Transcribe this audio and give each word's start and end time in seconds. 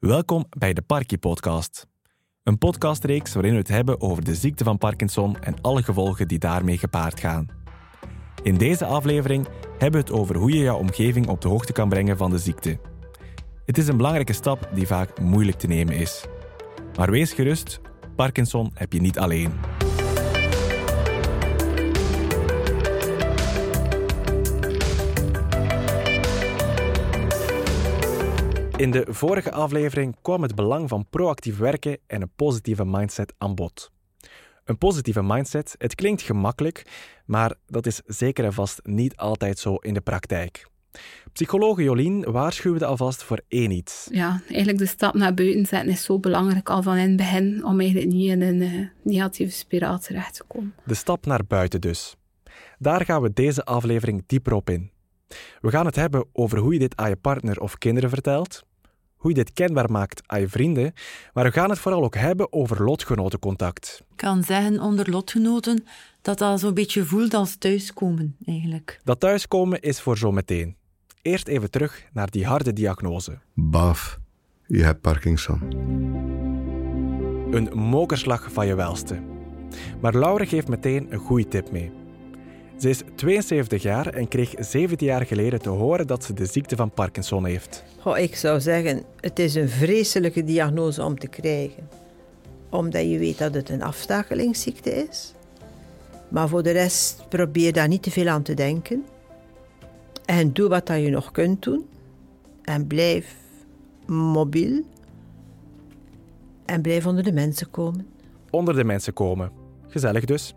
Welkom 0.00 0.44
bij 0.58 0.72
de 0.72 0.82
Parkie 0.82 1.18
Podcast. 1.18 1.86
Een 2.42 2.58
podcastreeks 2.58 3.32
waarin 3.32 3.52
we 3.52 3.58
het 3.58 3.68
hebben 3.68 4.00
over 4.00 4.24
de 4.24 4.34
ziekte 4.34 4.64
van 4.64 4.78
Parkinson 4.78 5.40
en 5.40 5.60
alle 5.60 5.82
gevolgen 5.82 6.28
die 6.28 6.38
daarmee 6.38 6.78
gepaard 6.78 7.20
gaan. 7.20 7.46
In 8.42 8.56
deze 8.56 8.84
aflevering 8.84 9.48
hebben 9.78 10.00
we 10.00 10.10
het 10.10 10.18
over 10.20 10.36
hoe 10.36 10.52
je 10.52 10.58
jouw 10.58 10.78
omgeving 10.78 11.28
op 11.28 11.40
de 11.40 11.48
hoogte 11.48 11.72
kan 11.72 11.88
brengen 11.88 12.16
van 12.16 12.30
de 12.30 12.38
ziekte. 12.38 12.78
Het 13.64 13.78
is 13.78 13.88
een 13.88 13.96
belangrijke 13.96 14.32
stap 14.32 14.70
die 14.74 14.86
vaak 14.86 15.20
moeilijk 15.20 15.58
te 15.58 15.66
nemen 15.66 15.94
is. 15.94 16.24
Maar 16.96 17.10
wees 17.10 17.32
gerust, 17.32 17.80
Parkinson 18.16 18.70
heb 18.74 18.92
je 18.92 19.00
niet 19.00 19.18
alleen. 19.18 19.52
In 28.80 28.90
de 28.90 29.06
vorige 29.08 29.52
aflevering 29.52 30.16
kwam 30.22 30.42
het 30.42 30.54
belang 30.54 30.88
van 30.88 31.06
proactief 31.10 31.58
werken 31.58 31.98
en 32.06 32.22
een 32.22 32.30
positieve 32.36 32.84
mindset 32.84 33.34
aan 33.38 33.54
bod. 33.54 33.90
Een 34.64 34.78
positieve 34.78 35.22
mindset, 35.22 35.74
het 35.78 35.94
klinkt 35.94 36.22
gemakkelijk, 36.22 36.86
maar 37.26 37.54
dat 37.66 37.86
is 37.86 38.00
zeker 38.06 38.44
en 38.44 38.52
vast 38.52 38.80
niet 38.82 39.16
altijd 39.16 39.58
zo 39.58 39.74
in 39.74 39.94
de 39.94 40.00
praktijk. 40.00 40.68
Psychologe 41.32 41.82
Jolien 41.82 42.30
waarschuwde 42.30 42.84
alvast 42.84 43.22
voor 43.22 43.40
één 43.48 43.70
iets. 43.70 44.08
Ja, 44.12 44.40
eigenlijk 44.48 44.78
de 44.78 44.86
stap 44.86 45.14
naar 45.14 45.34
buiten 45.34 45.66
zetten 45.66 45.90
is 45.90 46.04
zo 46.04 46.18
belangrijk 46.18 46.68
al 46.70 46.82
van 46.82 46.96
in 46.96 47.08
het 47.08 47.16
begin 47.16 47.64
om 47.64 47.80
eigenlijk 47.80 48.10
niet 48.10 48.30
in 48.30 48.42
een 48.42 48.60
uh, 48.60 48.86
negatieve 49.02 49.52
spiraal 49.52 49.98
terecht 49.98 50.34
te 50.34 50.44
komen. 50.46 50.74
De 50.84 50.94
stap 50.94 51.26
naar 51.26 51.44
buiten 51.46 51.80
dus. 51.80 52.16
Daar 52.78 53.04
gaan 53.04 53.22
we 53.22 53.32
deze 53.32 53.64
aflevering 53.64 54.24
dieper 54.26 54.52
op 54.52 54.70
in. 54.70 54.90
We 55.60 55.70
gaan 55.70 55.86
het 55.86 55.96
hebben 55.96 56.26
over 56.32 56.58
hoe 56.58 56.72
je 56.72 56.78
dit 56.78 56.96
aan 56.96 57.08
je 57.08 57.16
partner 57.16 57.60
of 57.60 57.78
kinderen 57.78 58.10
vertelt, 58.10 58.68
hoe 59.20 59.30
je 59.30 59.36
dit 59.36 59.52
kenbaar 59.52 59.90
maakt 59.90 60.22
aan 60.26 60.40
je 60.40 60.48
vrienden, 60.48 60.92
maar 61.32 61.44
we 61.44 61.52
gaan 61.52 61.70
het 61.70 61.78
vooral 61.78 62.04
ook 62.04 62.14
hebben 62.14 62.52
over 62.52 62.84
lotgenotencontact. 62.84 64.02
Ik 64.10 64.16
kan 64.16 64.44
zeggen 64.44 64.80
onder 64.80 65.10
lotgenoten 65.10 65.84
dat 66.22 66.38
dat 66.38 66.60
zo'n 66.60 66.74
beetje 66.74 67.04
voelt 67.04 67.34
als 67.34 67.56
thuiskomen 67.56 68.36
eigenlijk. 68.44 69.00
Dat 69.04 69.20
thuiskomen 69.20 69.80
is 69.80 70.00
voor 70.00 70.16
zometeen. 70.16 70.76
Eerst 71.22 71.48
even 71.48 71.70
terug 71.70 72.04
naar 72.12 72.30
die 72.30 72.46
harde 72.46 72.72
diagnose. 72.72 73.38
Baf, 73.54 74.18
je 74.66 74.82
hebt 74.82 75.00
Parkinson. 75.00 75.60
Een 77.50 77.70
mokerslag 77.74 78.52
van 78.52 78.66
je 78.66 78.74
welste. 78.74 79.22
Maar 80.00 80.14
Laure 80.14 80.46
geeft 80.46 80.68
meteen 80.68 81.12
een 81.12 81.18
goede 81.18 81.48
tip 81.48 81.70
mee. 81.70 81.90
Ze 82.80 82.88
is 82.88 83.02
72 83.14 83.82
jaar 83.82 84.06
en 84.06 84.28
kreeg 84.28 84.54
17 84.58 85.06
jaar 85.06 85.26
geleden 85.26 85.60
te 85.60 85.68
horen 85.68 86.06
dat 86.06 86.24
ze 86.24 86.32
de 86.32 86.46
ziekte 86.46 86.76
van 86.76 86.90
Parkinson 86.90 87.44
heeft. 87.44 87.84
Ik 88.14 88.36
zou 88.36 88.60
zeggen, 88.60 89.02
het 89.20 89.38
is 89.38 89.54
een 89.54 89.68
vreselijke 89.68 90.44
diagnose 90.44 91.04
om 91.04 91.18
te 91.18 91.26
krijgen. 91.26 91.88
Omdat 92.70 93.10
je 93.10 93.18
weet 93.18 93.38
dat 93.38 93.54
het 93.54 93.68
een 93.68 93.82
afstakelingsziekte 93.82 94.90
is. 94.90 95.34
Maar 96.28 96.48
voor 96.48 96.62
de 96.62 96.70
rest 96.70 97.24
probeer 97.28 97.72
daar 97.72 97.88
niet 97.88 98.02
te 98.02 98.10
veel 98.10 98.28
aan 98.28 98.42
te 98.42 98.54
denken. 98.54 99.04
En 100.24 100.52
doe 100.52 100.68
wat 100.68 100.86
dat 100.86 101.00
je 101.00 101.10
nog 101.10 101.30
kunt 101.30 101.62
doen. 101.62 101.88
En 102.62 102.86
blijf 102.86 103.34
mobiel. 104.06 104.82
En 106.64 106.82
blijf 106.82 107.06
onder 107.06 107.24
de 107.24 107.32
mensen 107.32 107.70
komen. 107.70 108.06
Onder 108.50 108.74
de 108.74 108.84
mensen 108.84 109.12
komen. 109.12 109.50
Gezellig 109.88 110.24
dus. 110.24 110.54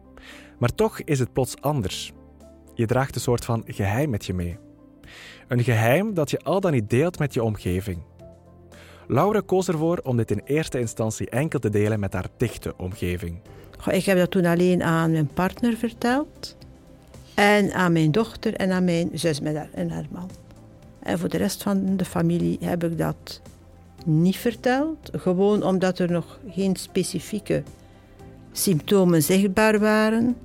Maar 0.60 0.76
toch 0.76 1.02
is 1.02 1.20
het 1.20 1.34
plots 1.34 1.62
anders. 1.62 2.14
Je 2.74 2.86
draagt 2.86 3.16
een 3.16 3.22
soort 3.22 3.46
van 3.46 3.64
geheim 3.66 4.10
met 4.10 4.26
je 4.26 4.34
mee. 4.34 4.58
Een 5.48 5.64
geheim 5.64 6.14
dat 6.14 6.30
je 6.30 6.40
al 6.40 6.60
dan 6.60 6.72
niet 6.72 6.90
deelt 6.90 7.20
met 7.20 7.34
je 7.34 7.44
omgeving. 7.44 8.02
Laura 9.08 9.42
koos 9.46 9.68
ervoor 9.68 10.00
om 10.04 10.18
dit 10.18 10.32
in 10.32 10.42
eerste 10.46 10.80
instantie 10.80 11.30
enkel 11.30 11.60
te 11.60 11.70
delen 11.70 12.00
met 12.00 12.14
haar 12.14 12.28
dichte 12.38 12.74
omgeving. 12.78 13.40
Ik 13.92 14.06
heb 14.06 14.18
dat 14.18 14.32
toen 14.32 14.46
alleen 14.46 14.84
aan 14.84 15.12
mijn 15.12 15.28
partner 15.28 15.78
verteld. 15.78 16.58
En 17.34 17.74
aan 17.74 17.92
mijn 17.92 18.12
dochter 18.12 18.54
en 18.54 18.72
aan 18.72 18.84
mijn 18.84 19.10
zus 19.14 19.40
met 19.40 19.56
haar, 19.56 19.70
en 19.74 19.90
haar 19.90 20.06
man. 20.12 20.30
En 21.00 21.20
voor 21.20 21.30
de 21.30 21.38
rest 21.38 21.64
van 21.64 21.98
de 21.98 22.06
familie 22.06 22.58
heb 22.62 22.84
ik 22.84 22.98
dat 22.98 23.42
niet 24.06 24.38
verteld. 24.38 25.10
Gewoon 25.12 25.64
omdat 25.64 26.00
er 26.00 26.12
nog 26.12 26.40
geen 26.50 26.76
specifieke 26.76 27.64
symptomen 28.54 29.24
zichtbaar 29.24 29.80
waren. 29.80 30.38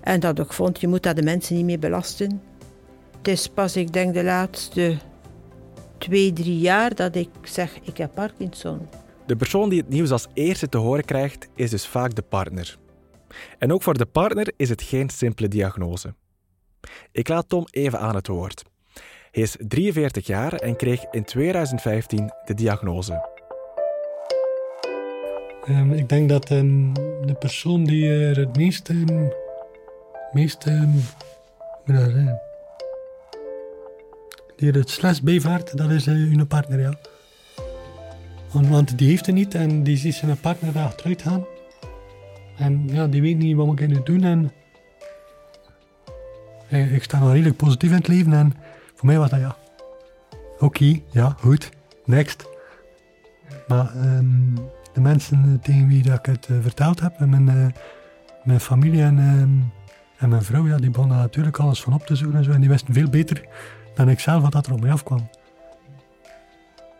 En 0.00 0.20
dat 0.20 0.38
ik 0.38 0.52
vond, 0.52 0.80
je 0.80 0.88
moet 0.88 1.02
dat 1.02 1.16
de 1.16 1.22
mensen 1.22 1.56
niet 1.56 1.64
meer 1.64 1.78
belasten. 1.78 2.42
Het 3.18 3.28
is 3.28 3.48
pas, 3.48 3.76
ik 3.76 3.92
denk, 3.92 4.14
de 4.14 4.24
laatste 4.24 4.96
twee, 5.98 6.32
drie 6.32 6.58
jaar 6.58 6.94
dat 6.94 7.14
ik 7.14 7.28
zeg, 7.42 7.78
ik 7.82 7.96
heb 7.96 8.14
Parkinson. 8.14 8.88
De 9.26 9.36
persoon 9.36 9.68
die 9.68 9.80
het 9.80 9.88
nieuws 9.88 10.10
als 10.10 10.26
eerste 10.34 10.68
te 10.68 10.78
horen 10.78 11.04
krijgt, 11.04 11.48
is 11.54 11.70
dus 11.70 11.86
vaak 11.86 12.14
de 12.14 12.22
partner. 12.22 12.78
En 13.58 13.72
ook 13.72 13.82
voor 13.82 13.98
de 13.98 14.06
partner 14.06 14.52
is 14.56 14.68
het 14.68 14.82
geen 14.82 15.10
simpele 15.10 15.48
diagnose. 15.48 16.14
Ik 17.12 17.28
laat 17.28 17.48
Tom 17.48 17.66
even 17.70 18.00
aan 18.00 18.14
het 18.14 18.26
woord. 18.26 18.62
Hij 19.30 19.42
is 19.42 19.56
43 19.58 20.26
jaar 20.26 20.52
en 20.52 20.76
kreeg 20.76 21.04
in 21.10 21.24
2015 21.24 22.30
de 22.44 22.54
diagnose. 22.54 23.35
Um, 25.68 25.92
ik 25.92 26.08
denk 26.08 26.28
dat 26.28 26.50
um, 26.50 26.92
de 27.26 27.34
persoon 27.38 27.84
die 27.84 28.08
er 28.08 28.38
het 28.38 28.56
meest, 28.56 28.88
um, 28.88 29.32
meest 30.32 30.66
uh, 30.66 30.82
die 34.56 34.68
er 34.70 34.74
het 34.74 34.90
slechtst 34.90 35.22
bij 35.22 35.40
dat 35.74 35.90
is 35.90 36.06
uh, 36.06 36.36
uw 36.36 36.46
partner, 36.46 36.80
ja. 36.80 36.94
Want, 38.52 38.68
want, 38.68 38.98
die 38.98 39.08
heeft 39.08 39.26
het 39.26 39.34
niet 39.34 39.54
en 39.54 39.82
die 39.82 39.96
ziet 39.96 40.14
zijn 40.14 40.40
partner 40.40 40.72
daar 40.72 40.86
achteruit 40.86 41.22
gaan. 41.22 41.44
En 42.56 42.88
ja, 42.88 43.06
die 43.06 43.22
weet 43.22 43.38
niet 43.38 43.56
wat 43.56 43.68
we 43.68 43.74
kunnen 43.74 44.04
doen. 44.04 44.22
En 44.22 44.52
uh, 46.68 46.94
ik 46.94 47.02
sta 47.02 47.18
nog 47.18 47.32
redelijk 47.32 47.56
positief 47.56 47.90
in 47.90 47.96
het 47.96 48.08
leven 48.08 48.32
en 48.32 48.54
voor 48.94 49.06
mij 49.06 49.18
was 49.18 49.30
dat 49.30 49.40
ja. 49.40 49.56
Oké, 50.58 51.00
ja, 51.10 51.36
goed, 51.38 51.70
next. 52.04 52.48
Maar 53.68 53.92
de 54.96 55.02
mensen 55.02 55.60
tegen 55.62 55.88
wie 55.88 56.02
dat 56.02 56.18
ik 56.18 56.26
het 56.26 56.48
uh, 56.48 56.56
verteld 56.60 57.00
heb, 57.00 57.12
en 57.18 57.28
mijn, 57.28 57.48
uh, 57.48 57.66
mijn 58.44 58.60
familie 58.60 59.02
en, 59.02 59.18
uh, 59.18 59.40
en 60.22 60.28
mijn 60.28 60.42
vrouw, 60.42 60.66
ja, 60.66 60.76
die 60.76 60.90
begonnen 60.90 61.16
natuurlijk 61.16 61.58
alles 61.58 61.82
van 61.82 61.92
op 61.92 62.06
te 62.06 62.16
zoeken 62.16 62.38
en 62.38 62.44
zo. 62.44 62.50
En 62.50 62.60
die 62.60 62.68
wisten 62.68 62.94
veel 62.94 63.08
beter 63.08 63.44
dan 63.94 64.08
ik 64.08 64.20
zelf 64.20 64.42
wat 64.42 64.66
er 64.66 64.72
op 64.72 64.80
mij 64.80 64.92
afkwam. 64.92 65.28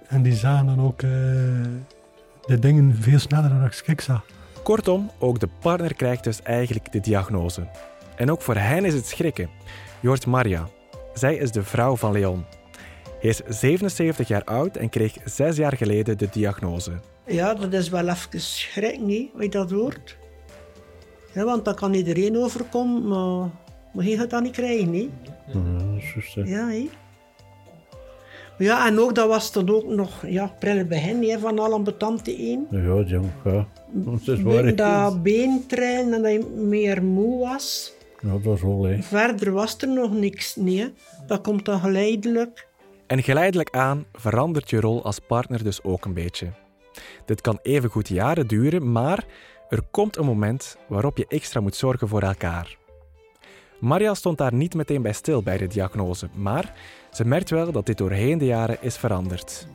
En 0.08 0.22
die 0.22 0.32
zagen 0.32 0.66
dan 0.66 0.80
ook 0.80 1.00
de 1.00 2.58
dingen 2.58 2.96
veel 3.00 3.18
sneller 3.18 3.48
dan 3.48 3.64
ik 3.64 3.82
ik 3.86 4.00
zag. 4.00 4.24
Kortom, 4.62 5.10
ook 5.18 5.40
de 5.40 5.48
partner 5.60 5.94
krijgt 5.94 6.24
dus 6.24 6.42
eigenlijk 6.42 6.92
de 6.92 7.00
diagnose. 7.00 7.68
En 8.16 8.30
ook 8.30 8.42
voor 8.42 8.56
hen 8.56 8.84
is 8.84 8.94
het 8.94 9.06
schrikken. 9.06 9.48
Je 10.00 10.08
hoort 10.08 10.26
Maria. 10.26 10.68
Zij 11.14 11.36
is 11.36 11.50
de 11.50 11.62
vrouw 11.62 11.96
van 11.96 12.12
Leon. 12.12 12.44
Hij 13.20 13.30
is 13.30 13.40
77 13.48 14.28
jaar 14.28 14.44
oud 14.44 14.76
en 14.76 14.88
kreeg 14.88 15.16
zes 15.24 15.56
jaar 15.56 15.76
geleden 15.76 16.18
de 16.18 16.28
diagnose. 16.32 16.92
Ja, 17.26 17.54
dat 17.54 17.72
is 17.72 17.88
wel 17.88 18.08
even 18.08 18.40
schrik, 18.40 19.00
niet, 19.00 19.30
als 19.34 19.42
je 19.42 19.48
dat 19.48 19.70
hoort. 19.70 20.16
Ja, 21.32 21.44
want 21.44 21.64
dat 21.64 21.74
kan 21.76 21.94
iedereen 21.94 22.36
overkomen, 22.36 23.08
maar, 23.08 23.50
maar 23.92 24.04
je 24.04 24.16
gaat 24.16 24.30
dat 24.30 24.42
niet 24.42 24.52
krijgen. 24.52 24.90
Niet? 24.90 25.10
Ja, 26.34 26.44
ja, 26.44 26.68
he. 26.68 26.88
ja, 28.58 28.86
en 28.86 28.98
ook 28.98 29.14
dat 29.14 29.28
was 29.28 29.52
dan 29.52 29.70
ook 29.70 29.86
nog 29.86 30.26
ja, 30.26 30.46
prille 30.58 30.84
begin 30.84 31.22
he, 31.22 31.38
van 31.38 31.58
alle 31.58 31.74
ambetante 31.74 32.36
één. 32.36 32.66
Ja, 32.70 33.02
jong, 33.06 33.30
ja. 33.44 33.68
Dat 33.90 34.28
is 34.28 34.42
waar. 34.42 34.74
Dat 34.74 35.22
beentrein 35.22 36.12
en 36.12 36.22
dat 36.22 36.32
je 36.32 36.46
meer 36.56 37.04
moe 37.04 37.48
was. 37.48 37.92
Ja, 38.20 38.30
dat 38.32 38.42
was 38.42 38.62
wel, 38.62 38.84
hè. 38.84 39.02
Verder 39.02 39.52
was 39.52 39.76
er 39.76 39.88
nog 39.88 40.12
niks, 40.12 40.56
nee. 40.56 40.92
Dat 41.26 41.40
komt 41.40 41.64
dan 41.64 41.80
geleidelijk. 41.80 42.68
En 43.06 43.22
geleidelijk 43.22 43.70
aan 43.70 44.04
verandert 44.12 44.70
je 44.70 44.80
rol 44.80 45.04
als 45.04 45.18
partner 45.18 45.64
dus 45.64 45.82
ook 45.82 46.04
een 46.04 46.14
beetje. 46.14 46.46
Dit 47.24 47.40
kan 47.40 47.58
evengoed 47.62 48.08
jaren 48.08 48.46
duren, 48.46 48.92
maar 48.92 49.24
er 49.68 49.82
komt 49.90 50.16
een 50.16 50.24
moment 50.24 50.76
waarop 50.88 51.16
je 51.16 51.26
extra 51.28 51.60
moet 51.60 51.76
zorgen 51.76 52.08
voor 52.08 52.22
elkaar. 52.22 52.76
Maria 53.78 54.14
stond 54.14 54.38
daar 54.38 54.54
niet 54.54 54.74
meteen 54.74 55.02
bij 55.02 55.12
stil 55.12 55.42
bij 55.42 55.56
de 55.56 55.66
diagnose, 55.66 56.28
maar 56.34 56.72
ze 57.12 57.24
merkt 57.24 57.50
wel 57.50 57.72
dat 57.72 57.86
dit 57.86 57.98
doorheen 57.98 58.38
de 58.38 58.44
jaren 58.44 58.78
is 58.80 58.96
veranderd. 58.96 59.66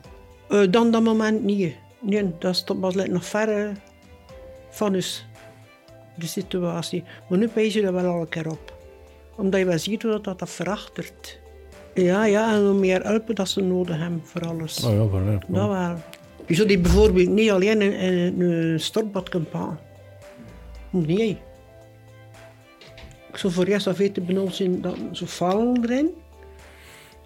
Uh, 0.50 0.70
dan 0.70 0.90
dat 0.90 1.02
moment 1.02 1.42
niet. 1.42 1.74
Nee, 2.00 2.38
dat 2.38 2.64
was 2.80 2.94
nog 2.94 3.24
ver 3.24 3.76
van 4.70 4.94
ons, 4.94 5.26
de 6.14 6.26
situatie. 6.26 7.04
Maar 7.28 7.38
nu 7.38 7.48
wijs 7.54 7.74
je 7.74 7.82
er 7.82 7.92
wel 7.92 8.06
al 8.06 8.20
een 8.20 8.28
keer 8.28 8.50
op. 8.50 8.72
Omdat 9.36 9.60
je 9.60 9.66
wel 9.66 9.78
ziet 9.78 10.02
hoe 10.02 10.20
dat, 10.20 10.38
dat 10.38 10.50
verachtert. 10.50 11.40
Ja, 11.94 12.24
ja, 12.24 12.54
en 12.54 12.66
hoe 12.66 12.74
meer 12.74 13.06
hulp 13.06 13.36
dat 13.36 13.48
ze 13.48 13.60
nodig 13.60 13.98
hebben 13.98 14.22
voor 14.24 14.40
alles. 14.40 14.84
Oh 14.84 14.92
ja, 14.92 15.10
wel, 15.10 15.38
Dat 15.48 15.68
wel. 15.68 15.96
Je 16.52 16.58
zou 16.58 16.68
die 16.68 16.78
bijvoorbeeld 16.78 17.28
niet 17.28 17.50
alleen 17.50 17.80
in, 17.82 18.40
een 18.40 18.80
stortbad 18.80 19.28
kunnen 19.28 19.48
pakken. 19.48 19.78
Nee. 20.90 21.38
Ik 23.30 23.36
zou 23.36 23.52
voor 23.52 23.64
eerst 23.64 23.86
af 23.86 23.96
weten 23.96 24.38
ons 24.38 24.60
in 24.60 24.80
dat 24.80 24.96
zo 25.12 25.24
vallen 25.26 25.84
erin. 25.84 26.10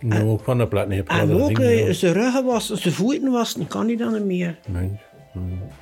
Nou, 0.00 0.28
ook 0.28 0.40
van 0.44 0.58
de 0.58 0.69
plaat 0.69 0.88
niet. 0.88 1.06
En 1.06 1.32
ook 1.32 1.58
uh, 1.58 1.90
zijn 1.90 2.12
ruggen 2.12 2.44
wassen, 2.44 2.78
zijn 2.78 2.94
voeten 2.94 3.31
wassen, 3.31 3.67
kan 3.67 3.87
hij 3.87 3.96
dan 3.96 4.12
niet 4.12 4.25
meer. 4.25 4.58
Nee. 4.69 4.90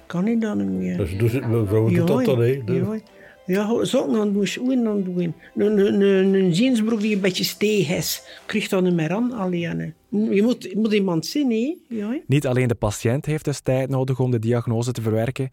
Kan 0.07 0.25
hij 0.25 0.39
dan 0.39 0.59
niet 0.59 0.81
meer. 0.81 0.97
Dus 0.97 1.19
doe 1.19 1.29
het, 1.29 1.49
mevrouw 1.49 1.89
doet 1.89 2.07
dat 2.07 2.25
dan, 2.25 2.41
hè? 2.41 2.63
Ja, 2.67 3.01
ja, 3.47 3.85
zo, 3.85 4.13
dan 4.13 4.33
moest 4.33 4.55
je 4.55 4.61
ook 4.61 4.85
dan 4.85 5.03
doen. 5.03 5.35
Een, 5.55 5.79
een, 5.79 6.01
een, 6.01 6.35
een 6.35 6.51
jeansbroek 6.51 7.01
die 7.01 7.15
een 7.15 7.21
beetje 7.21 7.45
steeg 7.45 7.91
is, 7.91 8.23
krijgt 8.47 8.71
dan 8.71 8.85
niet 8.85 8.95
meer 8.95 9.11
aan 9.11 9.33
alleen. 9.33 9.95
Je 10.19 10.43
moet, 10.43 10.63
je 10.63 10.77
moet 10.77 10.93
iemand 10.93 11.27
zien, 11.27 11.51
hè? 11.51 11.97
Ja. 11.97 12.21
Niet 12.27 12.47
alleen 12.47 12.69
de 12.69 12.75
patiënt 12.75 13.27
heeft 13.27 13.45
dus 13.45 13.61
tijd 13.61 13.89
nodig 13.89 14.21
om 14.21 14.31
de 14.31 14.39
diagnose 14.39 14.93
te 14.93 15.03
verwerken, 15.03 15.49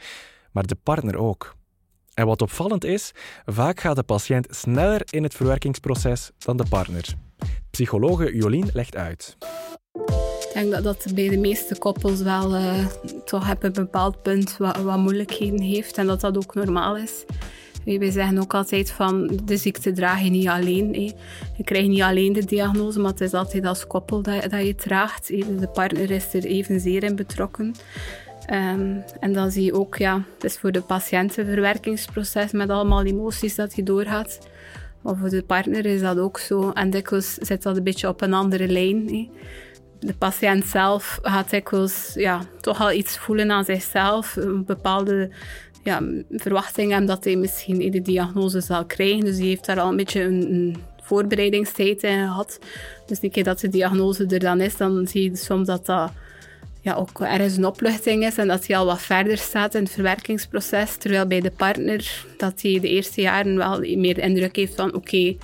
maar 0.51 0.65
de 0.65 0.77
partner 0.83 1.17
ook. 1.17 1.55
En 2.13 2.25
wat 2.25 2.41
opvallend 2.41 2.83
is, 2.83 3.11
vaak 3.45 3.79
gaat 3.79 3.95
de 3.95 4.03
patiënt 4.03 4.47
sneller 4.49 5.01
in 5.09 5.23
het 5.23 5.33
verwerkingsproces 5.33 6.31
dan 6.37 6.57
de 6.57 6.65
partner. 6.69 7.05
Psychologe 7.71 8.35
Jolien 8.35 8.69
legt 8.73 8.95
uit. 8.95 9.37
Ik 10.39 10.51
denk 10.53 10.71
dat 10.71 10.83
dat 10.83 11.05
bij 11.15 11.29
de 11.29 11.37
meeste 11.37 11.77
koppels 11.77 12.21
wel 12.21 12.55
uh, 12.55 12.85
toch 13.25 13.51
op 13.51 13.63
een 13.63 13.73
bepaald 13.73 14.21
punt 14.21 14.57
wat, 14.57 14.77
wat, 14.77 14.97
moeilijkheden 14.97 15.61
heeft 15.61 15.97
en 15.97 16.07
dat 16.07 16.21
dat 16.21 16.37
ook 16.37 16.53
normaal 16.53 16.97
is. 16.97 17.25
Wij 17.85 18.11
zeggen 18.11 18.39
ook 18.39 18.53
altijd 18.53 18.91
van 18.91 19.39
de 19.43 19.57
ziekte 19.57 19.91
draag 19.91 20.21
je 20.21 20.29
niet 20.29 20.47
alleen. 20.47 20.93
Je 21.57 21.63
krijgt 21.63 21.87
niet 21.87 22.01
alleen 22.01 22.33
de 22.33 22.45
diagnose, 22.45 22.99
maar 22.99 23.11
het 23.11 23.21
is 23.21 23.33
altijd 23.33 23.65
als 23.65 23.87
koppel 23.87 24.21
dat, 24.21 24.51
je 24.51 24.75
draagt. 24.75 25.27
De 25.59 25.69
partner 25.73 26.11
is 26.11 26.33
er 26.33 26.45
evenzeer 26.45 27.03
in 27.03 27.15
betrokken. 27.15 27.75
Um, 28.53 29.03
en 29.19 29.33
dan 29.33 29.51
zie 29.51 29.63
je 29.63 29.73
ook, 29.73 29.97
ja, 29.97 30.23
het 30.33 30.43
is 30.43 30.57
voor 30.57 30.71
de 30.71 30.81
patiënt 30.81 31.37
een 31.37 31.45
verwerkingsproces 31.45 32.51
met 32.51 32.69
allemaal 32.69 33.03
emoties 33.03 33.55
dat 33.55 33.75
je 33.75 33.83
doorgaat. 33.83 34.39
Maar 35.01 35.15
voor 35.15 35.29
de 35.29 35.43
partner 35.43 35.85
is 35.85 36.01
dat 36.01 36.17
ook 36.17 36.39
zo. 36.39 36.71
En 36.71 36.89
dikwijls 36.89 37.33
zit 37.33 37.63
dat 37.63 37.77
een 37.77 37.83
beetje 37.83 38.07
op 38.07 38.21
een 38.21 38.33
andere 38.33 38.67
lijn. 38.67 39.29
De 39.99 40.13
patiënt 40.13 40.65
zelf 40.65 41.19
gaat 41.21 41.49
dikwijls 41.49 42.11
ja, 42.15 42.41
toch 42.59 42.81
al 42.81 42.91
iets 42.91 43.17
voelen 43.17 43.51
aan 43.51 43.65
zichzelf. 43.65 44.35
Een 44.35 44.65
bepaalde 44.65 45.31
ja, 45.83 46.01
verwachtingen 46.29 47.05
dat 47.05 47.23
hij 47.23 47.35
misschien 47.35 47.91
de 47.91 48.01
diagnose 48.01 48.61
zal 48.61 48.85
krijgen. 48.85 49.25
Dus 49.25 49.37
die 49.37 49.47
heeft 49.47 49.65
daar 49.65 49.79
al 49.79 49.89
een 49.89 49.95
beetje 49.95 50.21
een, 50.21 50.75
voorbereidingstijd 51.03 52.03
in 52.03 52.27
gehad. 52.27 52.59
Dus 53.05 53.17
een 53.21 53.31
keer 53.31 53.43
dat 53.43 53.59
de 53.59 53.69
diagnose 53.69 54.25
er 54.25 54.39
dan 54.39 54.61
is, 54.61 54.77
dan 54.77 55.07
zie 55.07 55.29
je 55.29 55.35
soms 55.35 55.67
dat 55.67 55.85
dat 55.85 56.11
ja, 56.81 56.93
ook 56.93 57.21
ergens 57.21 57.57
een 57.57 57.65
opluchting 57.65 58.25
is 58.25 58.37
en 58.37 58.47
dat 58.47 58.67
hij 58.67 58.77
al 58.77 58.85
wat 58.85 59.01
verder 59.01 59.37
staat 59.37 59.75
in 59.75 59.83
het 59.83 59.91
verwerkingsproces. 59.91 60.95
Terwijl 60.95 61.27
bij 61.27 61.41
de 61.41 61.51
partner 61.51 62.25
dat 62.37 62.61
hij 62.61 62.79
de 62.79 62.89
eerste 62.89 63.21
jaren 63.21 63.57
wel 63.57 63.79
meer 63.79 64.17
indruk 64.17 64.55
heeft 64.55 64.75
van 64.75 64.93
oké, 64.93 65.35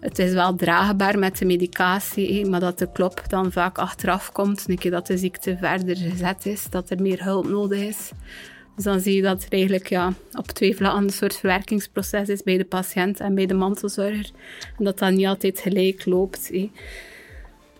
het 0.00 0.18
is 0.18 0.32
wel 0.32 0.54
draagbaar 0.54 1.18
met 1.18 1.38
de 1.38 1.44
medicatie, 1.44 2.46
maar 2.46 2.60
dat 2.60 2.78
de 2.78 2.92
klop 2.92 3.22
dan 3.28 3.52
vaak 3.52 3.78
achteraf 3.78 4.32
komt, 4.32 4.64
een 4.68 4.78
keer 4.78 4.90
dat 4.90 5.06
de 5.06 5.18
ziekte 5.18 5.56
verder 5.60 5.96
gezet 5.96 6.46
is, 6.46 6.66
dat 6.70 6.90
er 6.90 7.02
meer 7.02 7.24
hulp 7.24 7.48
nodig 7.48 7.80
is. 7.80 8.10
Dus 8.74 8.84
dan 8.84 9.00
zie 9.00 9.14
je 9.14 9.22
dat 9.22 9.42
er 9.42 9.52
eigenlijk 9.52 9.88
ja, 9.88 10.12
op 10.32 10.46
twee 10.46 10.76
vlakken 10.76 11.02
een 11.02 11.10
soort 11.10 11.36
verwerkingsproces 11.36 12.28
is 12.28 12.42
bij 12.42 12.56
de 12.56 12.64
patiënt 12.64 13.20
en 13.20 13.34
bij 13.34 13.46
de 13.46 13.54
mantelzorger. 13.54 14.30
En 14.78 14.84
dat 14.84 14.98
dat 14.98 15.12
niet 15.12 15.26
altijd 15.26 15.60
gelijk 15.60 16.06
loopt. 16.06 16.50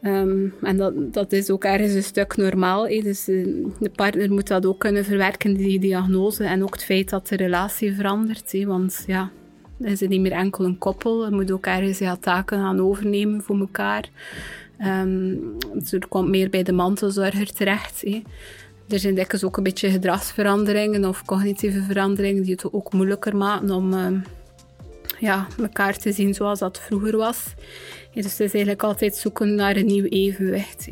Um, 0.02 0.54
en 0.62 0.76
dat, 0.76 1.12
dat 1.12 1.32
is 1.32 1.50
ook 1.50 1.64
ergens 1.64 1.92
een 1.92 2.02
stuk 2.02 2.36
normaal. 2.36 2.86
Dus 2.86 3.28
uh, 3.28 3.66
de 3.80 3.90
partner 3.90 4.32
moet 4.32 4.48
dat 4.48 4.66
ook 4.66 4.78
kunnen 4.78 5.04
verwerken, 5.04 5.54
die 5.54 5.78
diagnose. 5.78 6.44
En 6.44 6.62
ook 6.62 6.74
het 6.74 6.84
feit 6.84 7.10
dat 7.10 7.28
de 7.28 7.36
relatie 7.36 7.94
verandert. 7.94 8.64
Want 8.64 9.04
ja, 9.06 9.30
dan 9.76 9.90
is 9.90 10.00
het 10.00 10.08
niet 10.08 10.20
meer 10.20 10.32
enkel 10.32 10.64
een 10.64 10.78
koppel. 10.78 11.24
Je 11.24 11.34
moet 11.34 11.50
ook 11.50 11.66
ergens 11.66 11.98
ja, 11.98 12.16
taken 12.16 12.58
gaan 12.58 12.80
overnemen 12.80 13.42
voor 13.42 13.58
elkaar. 13.58 14.08
Um, 14.86 15.56
dus 15.72 15.92
er 15.92 16.08
komt 16.08 16.28
meer 16.28 16.50
bij 16.50 16.62
de 16.62 16.72
mantelzorger 16.72 17.52
terecht. 17.52 18.02
Er 18.88 18.98
zijn 18.98 19.14
dikwijls 19.14 19.44
ook 19.44 19.56
een 19.56 19.62
beetje 19.62 19.90
gedragsveranderingen 19.90 21.04
of 21.04 21.24
cognitieve 21.24 21.82
veranderingen 21.82 22.42
die 22.42 22.52
het 22.52 22.72
ook 22.72 22.92
moeilijker 22.92 23.36
maken 23.36 23.70
om 23.70 23.92
uh, 23.92 24.06
ja, 25.18 25.46
elkaar 25.58 25.96
te 25.96 26.12
zien 26.12 26.34
zoals 26.34 26.58
dat 26.58 26.80
vroeger 26.80 27.16
was. 27.16 27.54
dus 28.14 28.24
het 28.24 28.32
is 28.32 28.38
eigenlijk 28.38 28.82
altijd 28.82 29.16
zoeken 29.16 29.54
naar 29.54 29.76
een 29.76 29.86
nieuw 29.86 30.04
evenwicht. 30.04 30.88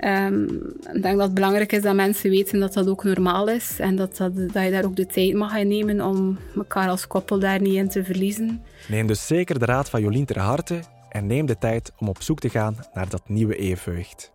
Um, 0.00 0.44
ik 0.92 1.02
denk 1.02 1.16
dat 1.16 1.20
het 1.20 1.34
belangrijk 1.34 1.72
is 1.72 1.82
dat 1.82 1.94
mensen 1.94 2.30
weten 2.30 2.60
dat 2.60 2.72
dat 2.72 2.88
ook 2.88 3.04
normaal 3.04 3.48
is 3.48 3.78
en 3.78 3.96
dat, 3.96 4.16
dat, 4.16 4.36
dat 4.36 4.64
je 4.64 4.70
daar 4.70 4.84
ook 4.84 4.96
de 4.96 5.06
tijd 5.06 5.34
mag 5.34 5.56
in 5.56 5.68
nemen 5.68 6.00
om 6.00 6.38
elkaar 6.56 6.88
als 6.88 7.06
koppel 7.06 7.38
daar 7.38 7.60
niet 7.60 7.74
in 7.74 7.88
te 7.88 8.04
verliezen. 8.04 8.62
Neem 8.88 9.06
dus 9.06 9.26
zeker 9.26 9.58
de 9.58 9.64
raad 9.64 9.90
van 9.90 10.00
Jolien 10.00 10.24
ter 10.24 10.38
harte 10.38 10.80
en 11.08 11.26
neem 11.26 11.46
de 11.46 11.58
tijd 11.58 11.92
om 11.98 12.08
op 12.08 12.22
zoek 12.22 12.40
te 12.40 12.48
gaan 12.48 12.76
naar 12.92 13.08
dat 13.08 13.28
nieuwe 13.28 13.56
evenwicht. 13.56 14.32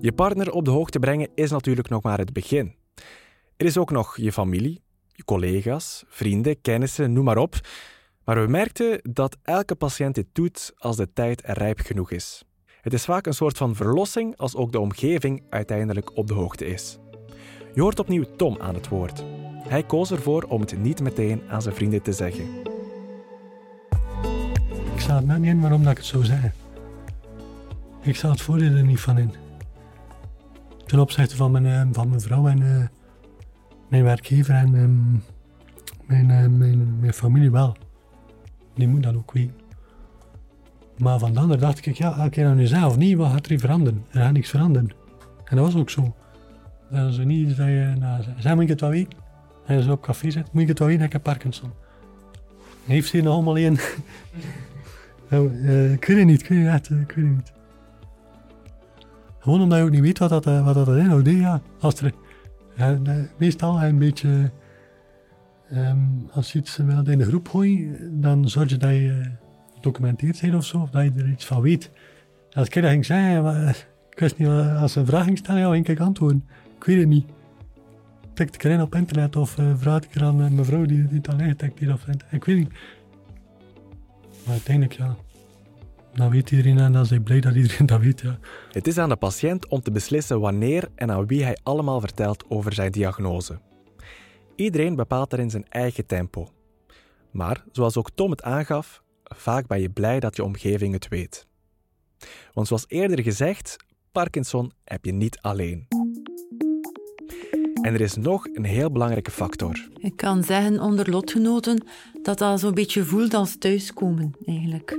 Je 0.00 0.12
partner 0.12 0.52
op 0.52 0.64
de 0.64 0.70
hoogte 0.70 0.98
brengen 0.98 1.28
is 1.34 1.50
natuurlijk 1.50 1.88
nog 1.88 2.02
maar 2.02 2.18
het 2.18 2.32
begin. 2.32 2.74
Er 3.56 3.66
is 3.66 3.78
ook 3.78 3.90
nog 3.90 4.16
je 4.16 4.32
familie, 4.32 4.82
je 5.12 5.24
collega's, 5.24 6.04
vrienden, 6.08 6.60
kennissen, 6.60 7.12
noem 7.12 7.24
maar 7.24 7.36
op. 7.36 7.54
Maar 8.24 8.40
we 8.40 8.50
merkten 8.50 9.00
dat 9.02 9.36
elke 9.42 9.74
patiënt 9.74 10.14
dit 10.14 10.26
doet 10.32 10.72
als 10.78 10.96
de 10.96 11.12
tijd 11.12 11.42
rijp 11.44 11.80
genoeg 11.80 12.10
is. 12.10 12.44
Het 12.80 12.92
is 12.92 13.04
vaak 13.04 13.26
een 13.26 13.34
soort 13.34 13.56
van 13.56 13.74
verlossing 13.74 14.36
als 14.36 14.56
ook 14.56 14.72
de 14.72 14.80
omgeving 14.80 15.42
uiteindelijk 15.50 16.16
op 16.16 16.26
de 16.26 16.34
hoogte 16.34 16.66
is. 16.66 16.98
Je 17.74 17.80
hoort 17.80 17.98
opnieuw 17.98 18.24
Tom 18.36 18.56
aan 18.60 18.74
het 18.74 18.88
woord. 18.88 19.24
Hij 19.68 19.82
koos 19.82 20.10
ervoor 20.10 20.42
om 20.42 20.60
het 20.60 20.78
niet 20.78 21.00
meteen 21.00 21.42
aan 21.48 21.62
zijn 21.62 21.74
vrienden 21.74 22.02
te 22.02 22.12
zeggen. 22.12 22.44
Ik 24.94 25.00
sta 25.00 25.16
het 25.16 25.26
net 25.26 25.38
niet 25.38 25.50
in 25.50 25.60
waarom 25.60 25.82
dat 25.82 25.90
ik 25.90 25.96
het 25.98 26.06
zo 26.06 26.22
zeg. 26.22 26.52
Ik 28.02 28.16
sta 28.16 28.30
het 28.30 28.40
voordeel 28.40 28.74
er 28.74 28.84
niet 28.84 29.00
van 29.00 29.18
in 29.18 29.45
ten 30.86 30.98
opzichte 30.98 31.36
van 31.36 31.50
mijn, 31.50 31.66
eh, 31.66 31.82
van 31.92 32.08
mijn 32.08 32.20
vrouw 32.20 32.48
en 32.48 32.60
uh, 32.60 32.84
mijn 33.88 34.04
werkgever 34.04 34.54
en 34.54 34.74
um, 34.74 35.22
mijn, 36.06 36.28
uh, 36.28 36.58
mijn, 36.58 37.00
mijn 37.00 37.12
familie 37.12 37.50
wel. 37.50 37.76
Die 38.74 38.88
moet 38.88 39.02
dat 39.02 39.16
ook 39.16 39.32
weten. 39.32 39.54
Maar 40.98 41.18
van 41.18 41.48
de 41.48 41.56
dacht 41.56 41.86
ik, 41.86 41.96
ja, 41.96 42.16
elke 42.16 42.30
keer 42.30 42.46
aan 42.46 42.56
jezelf 42.56 42.96
niet, 42.96 43.16
wat 43.16 43.30
gaat 43.30 43.46
er 43.46 43.58
veranderen? 43.58 44.04
Er 44.10 44.20
gaat 44.20 44.32
niks 44.32 44.50
veranderen. 44.50 44.90
En 45.44 45.56
dat 45.56 45.64
was 45.64 45.76
ook 45.76 45.90
zo. 45.90 46.14
Dat 46.90 47.08
is 47.08 47.18
niet 47.18 47.56
dat 47.56 47.66
je, 47.66 47.92
nou, 47.98 48.54
moet 48.54 48.62
ik 48.62 48.68
het 48.68 48.80
wel 48.80 48.90
weten? 48.90 49.18
En 49.66 49.82
zo 49.82 49.92
op 49.92 50.02
café 50.02 50.30
zit, 50.30 50.52
moet 50.52 50.62
ik 50.62 50.68
het 50.68 50.78
wel 50.78 50.88
weten, 50.88 51.04
ik 51.04 51.12
heb 51.12 51.22
Parkinson. 51.22 51.70
Heeft 52.84 53.08
ze 53.08 53.20
nog 53.20 53.34
allemaal 53.34 53.58
een? 53.58 53.78
nou, 55.30 55.50
uh, 55.52 56.24
niet, 56.24 56.40
ik 56.42 56.48
weet 56.48 56.66
het 56.66 56.90
ik 56.90 57.16
niet. 57.16 57.52
Gewoon 59.46 59.60
omdat 59.60 59.78
je 59.78 59.84
ook 59.84 59.90
niet 59.90 60.00
weet 60.00 60.18
wat 60.18 60.28
dat, 60.28 60.46
eh, 60.46 60.64
wat 60.64 60.74
dat 60.74 60.88
inhoudt. 60.88 61.28
Ja, 61.28 61.60
als 61.80 62.00
er, 62.00 62.12
meestal 63.38 63.82
een 63.82 63.98
beetje, 63.98 64.50
um, 65.72 66.28
als 66.32 66.52
je 66.52 66.58
iets 66.58 66.76
wilt 66.76 67.08
in 67.08 67.18
de 67.18 67.24
groep 67.24 67.48
gooit, 67.48 67.98
dan 68.10 68.48
zorg 68.48 68.70
je 68.70 68.76
dat 68.76 68.90
je 68.90 69.30
gedocumenteerd 69.74 70.40
bent 70.40 70.54
of 70.54 70.64
zo, 70.64 70.78
of 70.78 70.90
dat 70.90 71.02
je 71.02 71.10
er 71.16 71.28
iets 71.28 71.44
van 71.44 71.60
weet. 71.60 71.90
Als 72.52 72.66
ik 72.66 72.74
dat 72.74 72.90
ging 72.90 73.04
zeggen, 73.04 73.68
ik 74.10 74.18
wist 74.18 74.38
niet, 74.38 74.48
als 74.48 74.92
ze 74.92 75.00
een 75.00 75.06
vraag 75.06 75.24
ging 75.24 75.38
stellen, 75.38 75.60
ja, 75.60 75.74
ik 75.74 76.00
antwoorden. 76.00 76.44
Ik 76.76 76.84
weet 76.84 76.98
het 76.98 77.08
niet. 77.08 77.26
Tik 78.34 78.54
ik 78.54 78.64
erin 78.64 78.82
op 78.82 78.94
internet 78.94 79.36
of 79.36 79.58
uh, 79.58 79.72
vraag 79.76 80.02
ik 80.02 80.14
er 80.14 80.24
aan 80.24 80.40
uh, 80.40 80.48
mevrouw 80.50 80.84
die, 80.84 81.06
die 81.06 81.16
het 81.16 81.28
al 81.28 81.40
ingetikt 81.40 81.78
heeft. 81.78 81.92
Of, 81.92 82.06
ik 82.30 82.44
weet 82.44 82.56
niet. 82.56 82.72
Maar 84.44 84.52
uiteindelijk, 84.52 84.96
ja 84.96 85.16
dan 86.16 86.30
weet 86.30 86.50
iedereen 86.50 86.78
en 86.78 86.92
dan 86.92 87.02
is 87.02 87.10
hij 87.10 87.20
blij 87.20 87.40
dat 87.40 87.54
iedereen 87.54 87.86
dat 87.86 88.00
weet. 88.00 88.20
Ja. 88.20 88.38
Het 88.70 88.86
is 88.86 88.98
aan 88.98 89.08
de 89.08 89.16
patiënt 89.16 89.68
om 89.68 89.80
te 89.80 89.90
beslissen 89.90 90.40
wanneer 90.40 90.88
en 90.94 91.10
aan 91.10 91.26
wie 91.26 91.44
hij 91.44 91.56
allemaal 91.62 92.00
vertelt 92.00 92.44
over 92.48 92.72
zijn 92.72 92.92
diagnose. 92.92 93.60
Iedereen 94.54 94.96
bepaalt 94.96 95.30
daarin 95.30 95.50
zijn 95.50 95.68
eigen 95.68 96.06
tempo. 96.06 96.48
Maar, 97.30 97.64
zoals 97.72 97.96
ook 97.96 98.10
Tom 98.14 98.30
het 98.30 98.42
aangaf, 98.42 99.02
vaak 99.24 99.66
ben 99.66 99.80
je 99.80 99.90
blij 99.90 100.20
dat 100.20 100.36
je 100.36 100.44
omgeving 100.44 100.92
het 100.92 101.08
weet. 101.08 101.46
Want 102.52 102.66
zoals 102.66 102.84
eerder 102.88 103.22
gezegd, 103.22 103.76
Parkinson 104.12 104.72
heb 104.84 105.04
je 105.04 105.12
niet 105.12 105.38
alleen. 105.40 105.86
En 107.82 107.94
er 107.94 108.00
is 108.00 108.16
nog 108.16 108.46
een 108.52 108.64
heel 108.64 108.90
belangrijke 108.90 109.30
factor. 109.30 109.88
Ik 109.98 110.16
kan 110.16 110.44
zeggen 110.44 110.80
onder 110.80 111.10
lotgenoten 111.10 111.84
dat 112.22 112.38
dat 112.38 112.60
zo'n 112.60 112.74
beetje 112.74 113.04
voelt 113.04 113.34
als 113.34 113.56
thuiskomen, 113.58 114.34
eigenlijk 114.44 114.98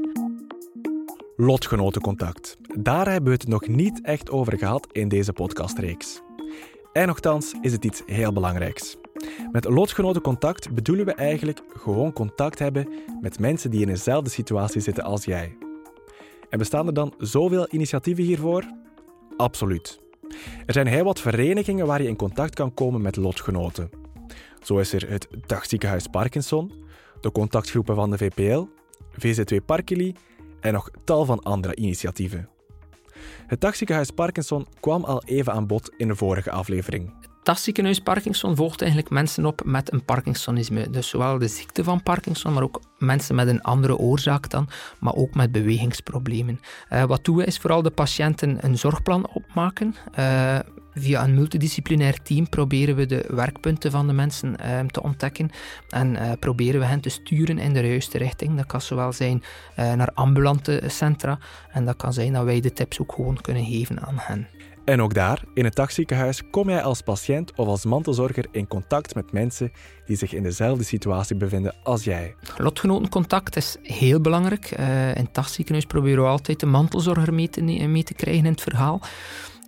lotgenotencontact. 1.39 2.57
Daar 2.79 3.11
hebben 3.11 3.31
we 3.31 3.37
het 3.37 3.47
nog 3.47 3.67
niet 3.67 4.01
echt 4.01 4.29
over 4.29 4.57
gehad 4.57 4.87
in 4.91 5.07
deze 5.07 5.33
podcastreeks. 5.33 6.21
En 6.93 7.07
nogthans 7.07 7.53
is 7.61 7.71
het 7.71 7.85
iets 7.85 8.01
heel 8.05 8.33
belangrijks. 8.33 8.97
Met 9.51 9.65
lotgenotencontact 9.65 10.73
bedoelen 10.73 11.05
we 11.05 11.13
eigenlijk 11.13 11.61
gewoon 11.75 12.13
contact 12.13 12.59
hebben 12.59 12.89
met 13.21 13.39
mensen 13.39 13.71
die 13.71 13.81
in 13.81 13.87
dezelfde 13.87 14.29
situatie 14.29 14.81
zitten 14.81 15.03
als 15.03 15.25
jij. 15.25 15.57
En 16.49 16.57
bestaan 16.57 16.87
er 16.87 16.93
dan 16.93 17.13
zoveel 17.17 17.67
initiatieven 17.69 18.23
hiervoor? 18.23 18.63
Absoluut. 19.37 20.01
Er 20.65 20.73
zijn 20.73 20.87
heel 20.87 21.03
wat 21.03 21.19
verenigingen 21.19 21.87
waar 21.87 22.01
je 22.01 22.07
in 22.07 22.15
contact 22.15 22.53
kan 22.53 22.73
komen 22.73 23.01
met 23.01 23.15
lotgenoten. 23.15 23.89
Zo 24.61 24.77
is 24.77 24.93
er 24.93 25.09
het 25.09 25.27
Dagziekenhuis 25.45 26.07
Parkinson, 26.07 26.71
de 27.21 27.31
contactgroepen 27.31 27.95
van 27.95 28.09
de 28.09 28.17
VPL, 28.17 28.65
VZ2 29.19 29.65
Parkely 29.65 30.15
en 30.59 30.73
nog 30.73 30.89
tal 31.03 31.25
van 31.25 31.43
andere 31.43 31.75
initiatieven. 31.75 32.49
Het 33.47 33.61
dagziekenhuis 33.61 34.11
Parkinson 34.11 34.67
kwam 34.79 35.03
al 35.03 35.23
even 35.23 35.53
aan 35.53 35.67
bod 35.67 35.91
in 35.97 36.07
de 36.07 36.15
vorige 36.15 36.51
aflevering. 36.51 37.13
Dat 37.43 37.59
ziekenhuis 37.59 37.99
Parkinson 37.99 38.55
volgt 38.55 38.81
eigenlijk 38.81 39.11
mensen 39.11 39.45
op 39.45 39.61
met 39.65 39.93
een 39.93 40.05
Parkinsonisme. 40.05 40.89
Dus 40.89 41.09
zowel 41.09 41.37
de 41.37 41.47
ziekte 41.47 41.83
van 41.83 42.03
Parkinson, 42.03 42.53
maar 42.53 42.63
ook 42.63 42.81
mensen 42.97 43.35
met 43.35 43.47
een 43.47 43.61
andere 43.61 43.97
oorzaak 43.97 44.49
dan, 44.49 44.69
maar 44.99 45.13
ook 45.13 45.35
met 45.35 45.51
bewegingsproblemen. 45.51 46.59
Uh, 46.89 47.03
wat 47.03 47.25
doen 47.25 47.35
we 47.35 47.45
is 47.45 47.57
vooral 47.57 47.81
de 47.81 47.89
patiënten 47.89 48.65
een 48.65 48.77
zorgplan 48.77 49.29
opmaken. 49.33 49.95
Uh, 50.19 50.59
Via 50.99 51.23
een 51.23 51.33
multidisciplinair 51.33 52.21
team 52.23 52.49
proberen 52.49 52.95
we 52.95 53.05
de 53.05 53.25
werkpunten 53.27 53.91
van 53.91 54.07
de 54.07 54.13
mensen 54.13 54.55
uh, 54.61 54.79
te 54.79 55.03
ontdekken 55.03 55.49
en 55.89 56.13
uh, 56.13 56.31
proberen 56.39 56.79
we 56.79 56.85
hen 56.85 56.99
te 56.99 57.09
sturen 57.09 57.57
in 57.57 57.73
de 57.73 57.87
juiste 57.87 58.17
richting. 58.17 58.55
Dat 58.55 58.65
kan 58.65 58.81
zowel 58.81 59.13
zijn 59.13 59.43
uh, 59.79 59.93
naar 59.93 60.11
ambulante 60.13 60.83
centra 60.87 61.39
en 61.71 61.85
dat 61.85 61.95
kan 61.95 62.13
zijn 62.13 62.33
dat 62.33 62.43
wij 62.43 62.59
de 62.59 62.73
tips 62.73 62.99
ook 62.99 63.11
gewoon 63.11 63.41
kunnen 63.41 63.65
geven 63.65 63.99
aan 64.05 64.17
hen. 64.17 64.47
En 64.85 65.01
ook 65.01 65.13
daar, 65.13 65.43
in 65.53 65.65
het 65.65 65.75
dagziekenhuis, 65.75 66.49
kom 66.49 66.69
jij 66.69 66.81
als 66.81 67.01
patiënt 67.01 67.53
of 67.55 67.67
als 67.67 67.85
mantelzorger 67.85 68.45
in 68.51 68.67
contact 68.67 69.15
met 69.15 69.31
mensen 69.31 69.71
die 70.05 70.17
zich 70.17 70.33
in 70.33 70.43
dezelfde 70.43 70.83
situatie 70.83 71.35
bevinden 71.35 71.75
als 71.83 72.03
jij. 72.03 72.35
Lotgenotencontact 72.57 73.55
is 73.55 73.77
heel 73.81 74.21
belangrijk. 74.21 74.79
Uh, 74.79 75.15
in 75.15 75.23
het 75.23 75.33
dagziekenhuis 75.33 75.85
proberen 75.85 76.23
we 76.23 76.29
altijd 76.29 76.59
de 76.59 76.65
mantelzorger 76.65 77.33
mee 77.33 77.49
te, 77.49 77.61
mee 77.61 78.03
te 78.03 78.13
krijgen 78.13 78.45
in 78.45 78.51
het 78.51 78.61
verhaal. 78.61 79.01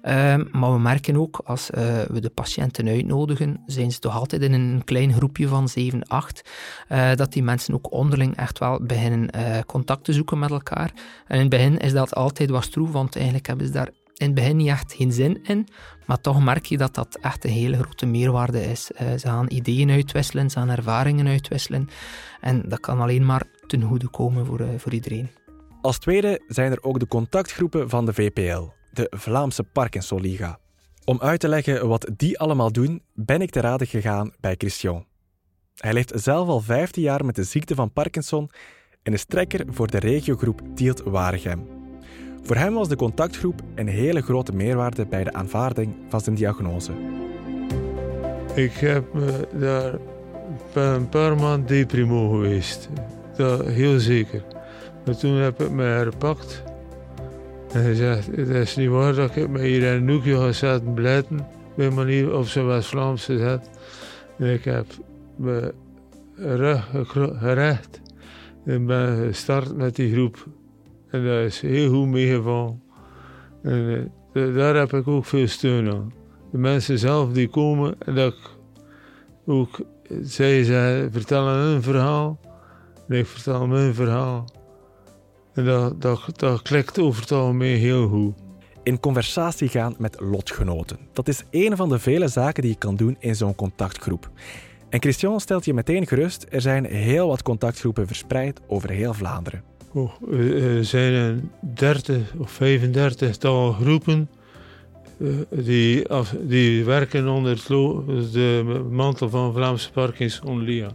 Um, 0.02 0.48
maar 0.52 0.74
we 0.74 0.80
merken 0.80 1.18
ook, 1.18 1.42
als 1.46 1.70
uh, 1.70 2.02
we 2.02 2.20
de 2.20 2.30
patiënten 2.30 2.88
uitnodigen, 2.88 3.64
zijn 3.66 3.92
ze 3.92 4.00
toch 4.00 4.16
altijd 4.16 4.42
in 4.42 4.54
een 4.54 4.82
klein 4.86 5.14
groepje 5.14 5.48
van 5.48 5.70
7, 5.70 6.08
8, 6.08 6.50
uh, 6.90 7.16
dat 7.16 7.34
die 7.34 7.44
mensen 7.44 7.74
ook 7.74 7.92
onderling 7.92 8.36
echt 8.36 8.60
wel 8.60 8.80
beginnen 8.84 9.30
uh, 9.36 9.60
contact 9.66 10.04
te 10.04 10.14
zoeken 10.14 10.40
met 10.40 10.52
elkaar. 10.52 10.92
En 11.28 11.36
in 11.36 11.42
het 11.42 11.50
begin 11.50 11.78
is 11.78 11.94
dat 11.94 12.16
altijd 12.16 12.50
wat 12.50 12.64
stroef, 12.64 12.92
want 12.92 13.16
eigenlijk 13.16 13.48
hebben 13.48 13.66
ze 13.66 13.72
daar 13.72 13.90
in 14.14 14.26
het 14.26 14.36
begin 14.36 14.56
niet 14.56 14.68
echt 14.68 14.94
geen 14.94 15.12
zin 15.12 15.40
in, 15.44 15.68
maar 16.06 16.22
toch 16.22 16.44
merk 16.44 16.66
je 16.66 16.78
dat 16.78 16.96
dat 16.96 17.18
echt 17.22 17.44
een 17.44 17.52
hele 17.52 17.78
grote 17.78 18.06
meerwaarde 18.06 18.62
is. 18.62 18.86
Ze 18.86 19.20
gaan 19.20 19.46
ideeën 19.50 19.92
uitwisselen, 19.92 20.50
ze 20.50 20.60
gaan 20.60 20.70
ervaringen 20.70 21.28
uitwisselen 21.28 21.88
en 22.42 22.64
dat 22.68 22.80
kan 22.80 23.00
alleen 23.00 23.26
maar 23.26 23.44
ten 23.68 23.82
goede 23.82 24.10
komen 24.10 24.46
voor, 24.46 24.66
voor 24.78 24.94
iedereen. 24.94 25.30
Als 25.82 26.00
tweede 26.00 26.42
zijn 26.48 26.72
er 26.72 26.84
ook 26.84 27.00
de 27.00 27.08
contactgroepen 27.08 27.90
van 27.90 28.06
de 28.06 28.14
VPL, 28.14 28.64
de 29.00 29.18
Vlaamse 29.18 29.64
Parkinson-liga. 29.64 30.60
Om 31.06 31.20
uit 31.22 31.40
te 31.40 31.48
leggen 31.48 31.88
wat 31.88 32.10
die 32.16 32.40
allemaal 32.40 32.72
doen, 32.72 33.02
ben 33.14 33.42
ik 33.42 33.50
te 33.50 33.60
raden 33.60 33.88
gegaan 33.88 34.32
bij 34.40 34.56
Christian. 34.58 35.06
Hij 35.76 35.94
leeft 35.94 36.12
zelf 36.16 36.48
al 36.48 36.62
15 36.62 37.04
jaar 37.04 37.26
met 37.26 37.36
de 37.36 37.44
ziekte 37.44 37.76
van 37.76 37.94
Parkinson 37.94 38.50
en 39.04 39.14
is 39.14 39.26
trekker 39.26 39.66
voor 39.68 39.88
de 39.88 39.98
regiogroep 39.98 40.62
Tielt-Waregem. 40.76 41.68
Voor 42.44 42.56
hem 42.56 42.74
was 42.74 42.88
de 42.88 42.96
contactgroep 42.96 43.62
een 43.76 43.88
hele 43.88 44.22
grote 44.22 44.52
meerwaarde 44.52 45.06
bij 45.06 45.24
de 45.24 45.34
aanvaarding 45.34 45.96
van 46.10 46.22
zijn 46.22 46.36
diagnose. 46.36 46.92
Ik 48.56 48.74
heb 48.74 49.14
me 49.14 49.48
daar 49.60 49.98
een 50.74 51.10
paar 51.10 51.36
maanden 51.36 51.68
deprimo 51.68 52.30
geweest. 52.30 52.90
Dat 53.36 53.66
heel 53.66 54.00
zeker. 54.00 54.44
Maar 55.06 55.18
toen 55.18 55.36
heb 55.36 55.62
ik 55.62 55.70
me 55.70 55.84
herpakt 55.84 56.64
en 57.72 57.82
hij 57.82 57.96
zegt, 57.96 58.26
het 58.36 58.50
is 58.50 58.76
niet 58.76 58.90
waar 58.90 59.16
dat 59.16 59.36
ik 59.36 59.50
me 59.50 59.62
hier 59.62 59.94
een 59.94 60.10
hoekje 60.10 60.38
ga 60.38 60.52
zetten 60.52 60.94
blijten. 60.94 61.48
Bij 61.76 61.90
manier 61.90 62.36
op 62.36 62.48
zijn 62.48 62.66
West-Vlaams 62.66 63.26
gezet. 63.26 63.70
En 64.38 64.54
ik 64.54 64.64
heb 64.64 64.86
me 65.36 65.74
rug 66.36 66.90
gerecht. 67.40 68.02
En 68.66 68.86
ben 68.86 69.26
gestart 69.28 69.76
met 69.76 69.96
die 69.96 70.14
groep. 70.14 70.48
En 71.10 71.26
dat 71.26 71.46
is 71.46 71.62
heel 71.62 71.90
goed 71.90 72.08
meegevallen. 72.08 72.82
En 73.64 74.12
uh, 74.34 74.56
daar 74.56 74.76
heb 74.76 74.94
ik 74.94 75.08
ook 75.08 75.26
veel 75.26 75.48
steun 75.48 75.92
aan. 75.92 76.14
De 76.52 76.58
mensen 76.58 77.00
zelf 77.00 77.32
die 77.32 77.48
komen 77.48 77.96
en 78.00 78.16
dat 78.16 78.36
ook, 79.46 79.80
zij, 80.22 80.64
zij 80.64 81.08
vertellen 81.12 81.54
hun 81.54 81.82
verhaal. 81.82 82.40
En 83.08 83.18
ik 83.18 83.26
vertel 83.26 83.68
mijn 83.68 83.94
verhaal. 83.94 84.46
En 85.60 85.66
dat, 85.66 86.02
dat, 86.02 86.22
dat 86.36 86.62
klikt 86.62 87.00
over 87.00 87.22
het 87.22 87.32
algemeen 87.32 87.78
heel 87.78 88.08
goed. 88.08 88.34
In 88.84 89.00
conversatie 89.00 89.68
gaan 89.68 89.96
met 89.98 90.20
lotgenoten. 90.20 90.98
Dat 91.14 91.28
is 91.28 91.44
een 91.52 91.76
van 91.76 91.90
de 91.90 92.00
vele 92.00 92.28
zaken 92.28 92.62
die 92.62 92.72
je 92.72 92.78
kan 92.78 92.96
doen 92.96 93.16
in 93.20 93.36
zo'n 93.36 93.56
contactgroep. 93.56 94.30
En 94.90 95.02
Christian 95.02 95.40
stelt 95.40 95.66
je 95.66 95.74
meteen 95.74 96.08
gerust, 96.08 96.46
er 96.50 96.62
zijn 96.62 96.86
heel 96.86 97.28
wat 97.28 97.42
contactgroepen 97.42 98.08
verspreid 98.08 98.60
over 98.68 98.90
heel 98.90 99.14
Vlaanderen. 99.14 99.64
Oh, 99.94 100.12
er 100.32 100.86
zijn 100.86 101.14
een 101.14 101.52
30 101.62 102.34
of 102.38 102.52
35 102.52 103.38
tal 103.38 103.72
groepen 103.72 104.30
die, 105.50 106.06
die 106.42 106.86
werken 106.86 107.28
onder 107.28 107.64
de 108.32 108.86
mantel 108.90 109.30
van 109.30 109.54
Vlaamse 109.54 109.92
Parkinson 109.92 110.62
Lia. 110.62 110.92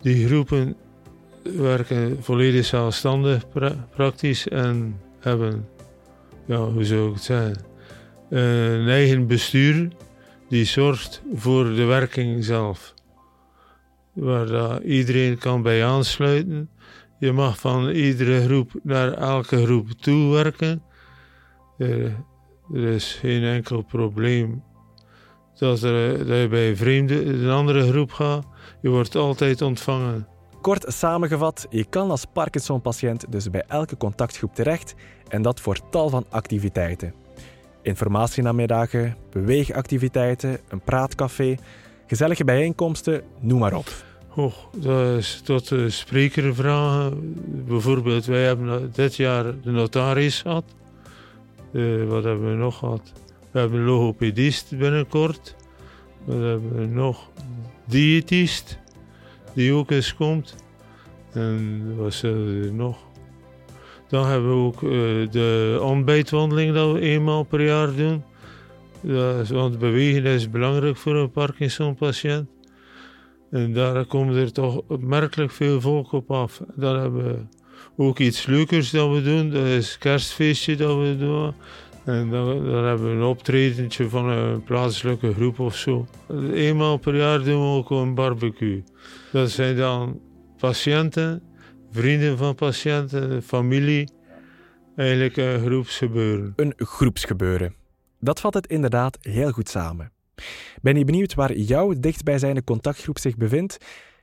Die 0.00 0.26
groepen 0.26 0.76
werken 1.42 2.22
volledig 2.22 2.64
zelfstandig 2.64 3.48
pra 3.48 3.88
praktisch 3.94 4.48
en 4.48 5.00
hebben, 5.18 5.68
ja, 6.46 6.58
hoe 6.58 6.84
zou 6.84 7.08
ik 7.08 7.14
het 7.14 7.22
zeggen, 7.22 7.56
een 8.28 8.88
eigen 8.88 9.26
bestuur 9.26 9.88
die 10.48 10.64
zorgt 10.64 11.22
voor 11.34 11.64
de 11.64 11.84
werking 11.84 12.44
zelf. 12.44 12.94
Waar 14.12 14.82
iedereen 14.82 15.38
kan 15.38 15.62
bij 15.62 15.84
aansluiten. 15.84 16.70
Je 17.18 17.32
mag 17.32 17.58
van 17.58 17.88
iedere 17.88 18.44
groep 18.44 18.72
naar 18.82 19.12
elke 19.12 19.64
groep 19.64 19.90
toe 19.90 20.32
werken. 20.32 20.82
Er, 21.78 22.14
er 22.72 22.86
is 22.86 23.18
geen 23.20 23.42
enkel 23.42 23.82
probleem 23.82 24.62
dat, 25.58 25.82
er, 25.82 26.26
dat 26.26 26.40
je 26.40 26.48
bij 26.48 26.76
vreemden 26.76 27.28
een 27.28 27.50
andere 27.50 27.90
groep 27.90 28.12
gaat. 28.12 28.46
Je 28.82 28.88
wordt 28.88 29.16
altijd 29.16 29.62
ontvangen. 29.62 30.28
Kort 30.68 30.84
samengevat, 30.92 31.66
je 31.70 31.84
kan 31.84 32.10
als 32.10 32.24
Parkinson-patiënt 32.32 33.24
dus 33.32 33.50
bij 33.50 33.64
elke 33.68 33.96
contactgroep 33.96 34.54
terecht 34.54 34.94
en 35.28 35.42
dat 35.42 35.60
voor 35.60 35.78
tal 35.90 36.08
van 36.08 36.24
activiteiten. 36.28 37.14
Informatienamiddagen, 37.82 39.16
beweegactiviteiten, 39.30 40.58
een 40.68 40.80
praatcafé, 40.80 41.56
gezellige 42.06 42.44
bijeenkomsten, 42.44 43.22
noem 43.40 43.58
maar 43.58 43.74
op. 43.74 43.88
Oh, 44.36 44.52
dat 44.76 45.18
is 45.18 45.40
tot 45.44 45.68
de 45.68 45.90
spreker 45.90 46.54
vragen. 46.54 47.34
Bijvoorbeeld, 47.66 48.24
wij 48.24 48.44
hebben 48.44 48.90
dit 48.92 49.16
jaar 49.16 49.44
de 49.60 49.70
notaris 49.70 50.42
gehad. 50.42 50.64
Uh, 51.72 52.08
wat 52.08 52.24
hebben 52.24 52.50
we 52.50 52.56
nog 52.56 52.78
gehad? 52.78 53.12
We 53.50 53.58
hebben 53.58 53.78
een 53.78 53.86
logopedist 53.86 54.78
binnenkort. 54.78 55.56
Wat 56.24 56.36
hebben 56.36 56.74
we 56.74 56.86
nog? 56.86 57.30
Diëtist 57.84 58.78
die 59.58 59.72
ook 59.72 59.90
eens 59.90 60.14
komt. 60.14 60.54
En 61.32 61.96
wat 61.96 62.22
er 62.22 62.72
nog? 62.72 62.98
Dan 64.08 64.26
hebben 64.26 64.48
we 64.50 64.66
ook 64.66 64.82
uh, 64.82 64.90
de 65.30 65.78
ontbijtwandeling 65.82 66.74
dat 66.74 66.92
we 66.92 67.00
eenmaal 67.00 67.42
per 67.42 67.64
jaar 67.64 67.94
doen. 67.94 68.22
Want 69.48 69.78
bewegen 69.78 70.24
is 70.24 70.50
belangrijk 70.50 70.96
voor 70.96 71.16
een 71.16 71.30
Parkinson-patiënt. 71.30 72.48
En 73.50 73.72
daar 73.72 74.04
komt 74.04 74.34
er 74.34 74.52
toch 74.52 74.80
opmerkelijk 74.88 75.52
veel 75.52 75.80
volk 75.80 76.12
op 76.12 76.30
af. 76.30 76.62
Dan 76.74 77.00
hebben 77.00 77.24
we 77.24 77.38
ook 77.96 78.18
iets 78.18 78.46
leukers 78.46 78.90
dat 78.90 79.10
we 79.12 79.22
doen. 79.22 79.50
Dat 79.50 79.66
is 79.66 79.88
het 79.88 79.98
kerstfeestje 79.98 80.76
dat 80.76 80.96
we 80.96 81.16
doen. 81.18 81.54
En 82.04 82.30
dan, 82.30 82.66
hebben 82.66 83.08
we 83.08 83.14
een 83.14 83.22
optredentje 83.22 84.08
van 84.08 84.28
een 84.28 84.62
plaatselijke 84.62 85.34
groep 85.34 85.58
of 85.58 85.76
zo. 85.76 86.06
Eenmaal 86.52 86.96
per 86.96 87.16
jaar 87.16 87.42
doen 87.42 87.60
we 87.60 87.76
ook 87.76 87.90
een 87.90 88.14
barbecue. 88.14 88.84
Dat 89.32 89.50
zijn 89.50 89.76
dan 89.76 90.20
patiënten, 90.58 91.42
vrienden 91.90 92.38
van 92.38 92.54
patiënten, 92.54 93.42
familie. 93.42 94.08
Eigenlijk 94.96 95.36
een 95.36 95.60
groepsgebeuren. 95.60 96.52
Een 96.56 96.74
groepsgebeuren. 96.76 97.74
Dat 98.20 98.40
vat 98.40 98.54
het 98.54 98.66
inderdaad 98.66 99.18
heel 99.20 99.50
goed 99.50 99.68
samen. 99.68 100.12
Ben 100.82 100.96
je 100.96 101.04
benieuwd 101.04 101.34
waar 101.34 101.56
jouw 101.56 101.92
dichtbijzijnde 101.92 102.64
contactgroep 102.64 103.18
zich 103.18 103.36
bevindt? 103.36 103.78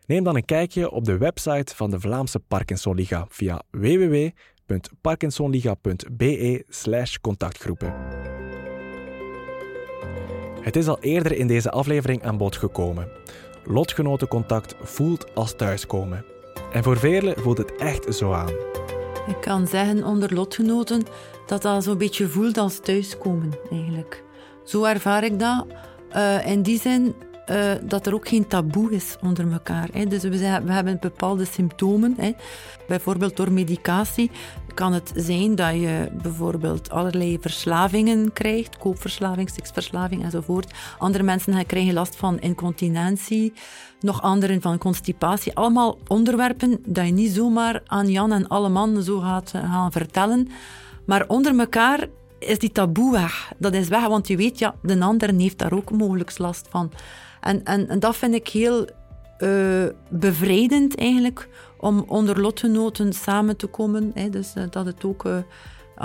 Neem 0.05 0.23
dan 0.23 0.35
een 0.35 0.45
kijkje 0.45 0.91
op 0.91 1.05
de 1.05 1.17
website 1.17 1.75
van 1.75 1.89
de 1.89 1.99
Vlaamse 1.99 2.39
Parkinsonliga 2.39 3.25
via 3.29 3.61
www.parkinsonliga.be 4.67 6.65
contactgroepen. 7.21 7.93
Het 10.61 10.75
is 10.75 10.87
al 10.87 10.99
eerder 10.99 11.31
in 11.31 11.47
deze 11.47 11.71
aflevering 11.71 12.23
aan 12.23 12.37
bod 12.37 12.55
gekomen. 12.55 13.07
Lotgenotencontact 13.63 14.75
voelt 14.81 15.35
als 15.35 15.55
thuiskomen. 15.55 16.25
En 16.71 16.83
voor 16.83 16.97
velen 16.97 17.39
voelt 17.39 17.57
het 17.57 17.75
echt 17.75 18.15
zo 18.15 18.31
aan. 18.31 18.53
Ik 19.27 19.41
kan 19.41 19.67
zeggen 19.67 20.03
onder 20.03 20.33
lotgenoten 20.33 21.03
dat 21.45 21.61
dat 21.61 21.83
zo'n 21.83 21.97
beetje 21.97 22.27
voelt 22.27 22.57
als 22.57 22.79
thuiskomen, 22.79 23.51
eigenlijk. 23.71 24.23
Zo 24.63 24.83
ervaar 24.83 25.23
ik 25.23 25.39
dat. 25.39 25.65
Uh, 26.15 26.47
in 26.47 26.61
die 26.61 26.79
zin 26.79 27.15
uh, 27.49 27.71
dat 27.83 28.05
er 28.05 28.13
ook 28.13 28.27
geen 28.27 28.47
taboe 28.47 28.91
is 28.91 29.15
onder 29.21 29.51
elkaar. 29.51 29.89
Hè. 29.91 30.05
Dus 30.05 30.23
we, 30.23 30.29
we, 30.65 30.71
hebben 30.71 30.97
bepaalde 30.99 31.45
symptomen. 31.45 32.13
Hè. 32.17 32.31
Bijvoorbeeld 32.87 33.37
door 33.37 33.51
medicatie 33.51 34.31
kan 34.75 34.93
het 34.93 35.11
zijn 35.15 35.55
dat 35.55 35.73
je 35.73 36.09
bijvoorbeeld 36.21 36.89
allerlei 36.89 37.37
verslavingen 37.41 38.33
krijgt, 38.33 38.77
koopverslaving, 38.77 39.49
seksverslaving 39.49 40.23
enzovoort. 40.23 40.73
Andere 40.97 41.23
mensen 41.23 41.65
krijgen 41.65 41.93
last 41.93 42.15
van 42.15 42.39
incontinentie, 42.39 43.53
nog 43.99 44.21
anderen 44.21 44.61
van 44.61 44.77
constipatie. 44.77 45.55
Allemaal 45.55 45.97
onderwerpen 46.07 46.79
dat 46.85 47.05
je 47.05 47.11
niet 47.11 47.31
zomaar 47.31 47.81
aan 47.85 48.07
Jan 48.11 48.31
en 48.31 48.47
alle 48.47 48.69
mannen 48.69 49.03
zo 49.03 49.19
gaat 49.19 49.51
eh, 49.55 49.71
gaan 49.71 49.91
vertellen. 49.91 50.47
Maar 51.05 51.27
onder 51.27 51.59
elkaar 51.59 52.07
is 52.39 52.59
die 52.59 52.71
taboe 52.71 53.11
weg. 53.11 53.53
Dat 53.57 53.73
is 53.73 53.87
weg, 53.87 54.07
want 54.07 54.27
je 54.27 54.37
weet, 54.37 54.59
ja, 54.59 54.75
de 54.81 54.99
ander 54.99 55.33
heeft 55.33 55.57
daar 55.57 55.73
ook 55.73 55.91
mogelijk 55.91 56.37
last 56.37 56.67
van. 56.69 56.91
En, 57.45 57.63
en, 57.63 57.87
en 57.89 57.99
dat 57.99 58.15
vind 58.15 58.33
ik 58.33 58.47
heel 58.47 58.87
uh, 59.39 59.85
bevrijdend 60.09 60.95
eigenlijk, 60.95 61.49
om 61.77 62.03
onder 62.07 62.41
lotgenoten 62.41 63.13
samen 63.13 63.57
te 63.57 63.67
komen. 63.67 64.11
Hè. 64.13 64.29
Dus 64.29 64.53
uh, 64.57 64.63
dat 64.69 64.85
het 64.85 65.05
ook 65.05 65.25
uh, 65.25 65.37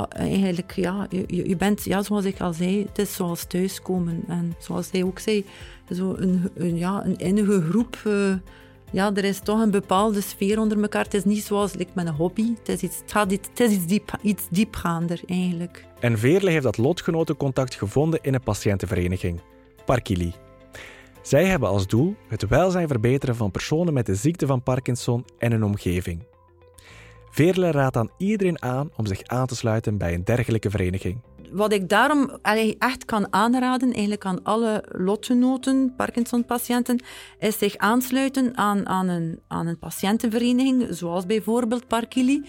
eigenlijk, 0.09 0.73
ja, 0.73 1.07
je, 1.27 1.57
bent, 1.57 1.85
ja, 1.85 2.03
zoals 2.03 2.25
ik 2.25 2.41
al 2.41 2.53
zei, 2.53 2.87
het 2.87 2.99
is 2.99 3.15
zoals 3.15 3.45
thuiskomen. 3.45 4.25
En 4.29 4.55
zoals 4.59 4.91
hij 4.91 5.03
ook 5.03 5.19
zei, 5.19 5.45
zo 5.93 6.15
een, 6.17 6.51
een, 6.55 6.77
ja, 6.77 7.05
een 7.05 7.17
innige 7.17 7.63
groep 7.63 7.97
ja, 8.93 9.15
er 9.15 9.25
is 9.25 9.41
toch 9.41 9.61
een 9.61 9.71
bepaalde 9.71 10.21
sfeer 10.21 10.59
onder 10.59 10.83
elkaar. 10.83 11.05
Het 11.05 11.15
is 11.15 11.25
niet 11.25 11.45
zoals 11.45 11.75
like, 11.75 11.91
met 11.95 12.07
een 12.07 12.15
hobby. 12.15 12.55
Het 12.59 12.69
is 12.69 12.83
iets, 12.83 12.99
het 12.99 13.13
gaat, 13.13 13.31
het 13.31 13.61
is 13.61 13.71
iets, 13.71 13.87
diep, 13.87 14.19
iets 14.23 14.47
diepgaander 14.51 15.21
eigenlijk. 15.27 15.85
En 16.01 16.19
Veerle 16.19 16.51
heeft 16.51 16.65
dat 16.65 16.79
lotgenotencontact 16.79 17.75
gevonden 17.75 18.19
in 18.23 18.35
een 18.35 18.43
patiëntenvereniging, 18.43 19.41
Parkili. 19.85 20.33
Zij 21.23 21.45
hebben 21.45 21.69
als 21.69 21.87
doel 21.87 22.17
het 22.29 22.49
welzijn 22.49 22.89
verbeteren 22.89 23.37
van 23.37 23.51
personen 23.51 23.95
met 23.95 24.07
de 24.07 24.15
ziekte 24.15 24.47
van 24.47 24.63
Parkinson 24.63 25.25
en 25.39 25.53
hun 25.53 25.65
omgeving. 25.65 26.27
Veerle 27.31 27.71
raadt 27.71 27.97
aan 27.97 28.11
iedereen 28.17 28.63
aan 28.63 28.91
om 28.97 29.07
zich 29.07 29.23
aan 29.23 29.47
te 29.47 29.57
sluiten 29.57 29.99
bij 29.99 30.15
een 30.15 30.25
dergelijke 30.25 30.71
vereniging 30.71 31.21
wat 31.51 31.73
ik 31.73 31.89
daarom 31.89 32.31
echt 32.79 33.05
kan 33.05 33.33
aanraden, 33.33 33.93
eigenlijk 33.93 34.25
aan 34.25 34.43
alle 34.43 34.85
lotgenoten, 34.89 35.95
Parkinson-patiënten, 35.97 37.03
is 37.39 37.59
zich 37.59 37.77
aansluiten 37.77 38.57
aan, 38.57 38.87
aan, 38.87 39.09
een, 39.09 39.41
aan 39.49 39.67
een 39.67 39.79
patiëntenvereniging, 39.79 40.87
zoals 40.91 41.27
bijvoorbeeld 41.27 41.87
Parkili, 41.87 42.45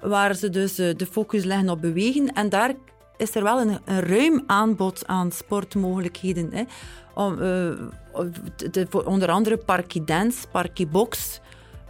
waar 0.00 0.34
ze 0.34 0.50
dus 0.50 0.78
eh, 0.78 0.96
de 0.96 1.06
focus 1.06 1.44
leggen 1.44 1.68
op 1.68 1.80
bewegen. 1.80 2.32
En 2.32 2.48
daar 2.48 2.74
is 3.16 3.34
er 3.34 3.42
wel 3.42 3.60
een, 3.60 3.78
een 3.84 4.00
ruim 4.00 4.42
aanbod 4.46 5.06
aan 5.06 5.32
sportmogelijkheden. 5.32 6.52
Hè. 6.52 6.64
Om, 7.14 7.38
uh, 7.42 7.70
onder 9.04 9.30
andere 9.30 9.56
Parky 9.56 10.04
Dance, 10.04 10.48
Parky 10.50 10.88
Box, 10.88 11.40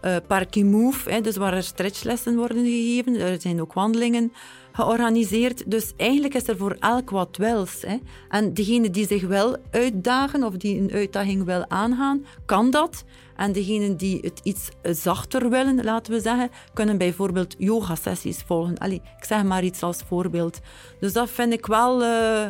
uh, 0.04 0.16
Parky 0.26 0.62
Move, 0.62 1.11
hè, 1.11 1.21
dus 1.21 1.37
waar 1.37 1.54
er 1.54 1.62
stretchlessen 1.62 2.37
worden 2.37 2.64
gegeven. 2.64 3.21
Er 3.21 3.40
zijn 3.40 3.61
ook 3.61 3.73
wandelingen 3.73 4.33
georganiseerd. 4.73 5.71
Dus 5.71 5.93
eigenlijk 5.97 6.35
is 6.35 6.49
er 6.49 6.57
voor 6.57 6.76
elk 6.81 7.11
wat 7.11 7.37
wils. 7.37 7.83
Hè. 7.83 7.97
En 8.28 8.54
degene 8.54 8.90
die 8.90 9.07
zich 9.07 9.23
wel 9.23 9.57
uitdagen 9.71 10.45
of 10.45 10.57
die 10.57 10.81
een 10.81 10.93
uitdaging 10.93 11.45
wil 11.45 11.64
aangaan, 11.69 12.25
kan 12.47 12.71
dat. 12.71 13.04
En 13.37 13.52
degenen 13.52 13.97
die 13.97 14.19
het 14.21 14.40
iets 14.43 14.69
zachter 14.83 15.50
willen, 15.50 15.85
laten 15.85 16.12
we 16.12 16.21
zeggen, 16.21 16.50
kunnen 16.75 16.99
bijvoorbeeld 16.99 17.54
yoga-sessies 17.59 18.43
volgen. 18.47 18.78
Allee, 18.78 19.02
ik 19.19 19.25
zeg 19.25 19.43
maar 19.43 19.64
iets 19.64 19.83
als 19.83 20.02
voorbeeld. 20.07 20.61
Dus 21.00 21.12
dat 21.12 21.31
vind 21.31 21.52
ik 21.52 21.66
wel 21.66 22.02
uh, 22.02 22.47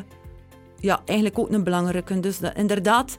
ja, 0.85 1.01
eigenlijk 1.05 1.39
ook 1.39 1.51
een 1.51 1.65
belangrijke. 1.65 2.21
Dus 2.21 2.41
inderdaad, 2.55 3.17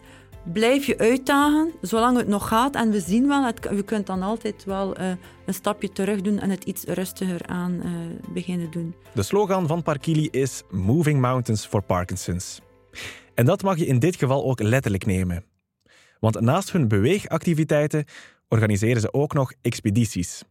blijf 0.53 0.85
je 0.85 0.97
uitdagen, 0.97 1.71
zolang 1.81 2.17
het 2.17 2.27
nog 2.27 2.47
gaat. 2.47 2.75
En 2.75 2.91
we 2.91 2.99
zien 2.99 3.27
wel, 3.27 3.43
het, 3.43 3.67
je 3.75 3.83
kunt 3.83 4.07
dan 4.07 4.21
altijd 4.21 4.63
wel 4.63 4.99
uh, 4.99 5.11
een 5.45 5.53
stapje 5.53 5.91
terug 5.91 6.21
doen 6.21 6.39
en 6.39 6.49
het 6.49 6.63
iets 6.63 6.83
rustiger 6.83 7.45
aan 7.45 7.71
uh, 7.71 7.91
beginnen 8.33 8.71
doen. 8.71 8.95
De 9.13 9.23
slogan 9.23 9.67
van 9.67 9.83
Parkili 9.83 10.27
is 10.31 10.63
Moving 10.69 11.21
Mountains 11.21 11.65
for 11.65 11.81
Parkinson's. 11.81 12.61
En 13.33 13.45
dat 13.45 13.63
mag 13.63 13.77
je 13.77 13.85
in 13.85 13.99
dit 13.99 14.15
geval 14.15 14.43
ook 14.43 14.61
letterlijk 14.61 15.05
nemen. 15.05 15.43
Want 16.19 16.39
naast 16.39 16.71
hun 16.71 16.87
beweegactiviteiten 16.87 18.05
organiseren 18.47 19.01
ze 19.01 19.13
ook 19.13 19.33
nog 19.33 19.53
expedities. 19.61 20.43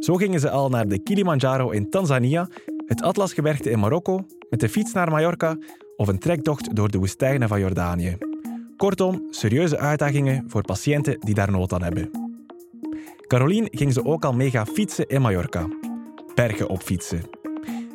Zo 0.00 0.14
gingen 0.14 0.40
ze 0.40 0.50
al 0.50 0.68
naar 0.68 0.88
de 0.88 1.02
Kilimanjaro 1.02 1.70
in 1.70 1.90
Tanzania, 1.90 2.48
het 2.86 3.02
Atlasgebergte 3.02 3.70
in 3.70 3.78
Marokko, 3.78 4.26
met 4.50 4.60
de 4.60 4.68
fiets 4.68 4.92
naar 4.92 5.10
Mallorca 5.10 5.56
of 5.96 6.08
een 6.08 6.18
trektocht 6.18 6.76
door 6.76 6.90
de 6.90 6.98
woestijnen 6.98 7.48
van 7.48 7.60
Jordanië. 7.60 8.18
Kortom, 8.76 9.26
serieuze 9.30 9.78
uitdagingen 9.78 10.44
voor 10.46 10.62
patiënten 10.62 11.20
die 11.20 11.34
daar 11.34 11.50
nood 11.50 11.72
aan 11.72 11.82
hebben. 11.82 12.10
Caroline 13.26 13.68
ging 13.70 13.92
ze 13.92 14.04
ook 14.04 14.24
al 14.24 14.32
mee 14.32 14.50
fietsen 14.72 15.06
in 15.06 15.20
Mallorca. 15.20 15.68
Bergen 16.34 16.68
op 16.68 16.82
fietsen. 16.82 17.22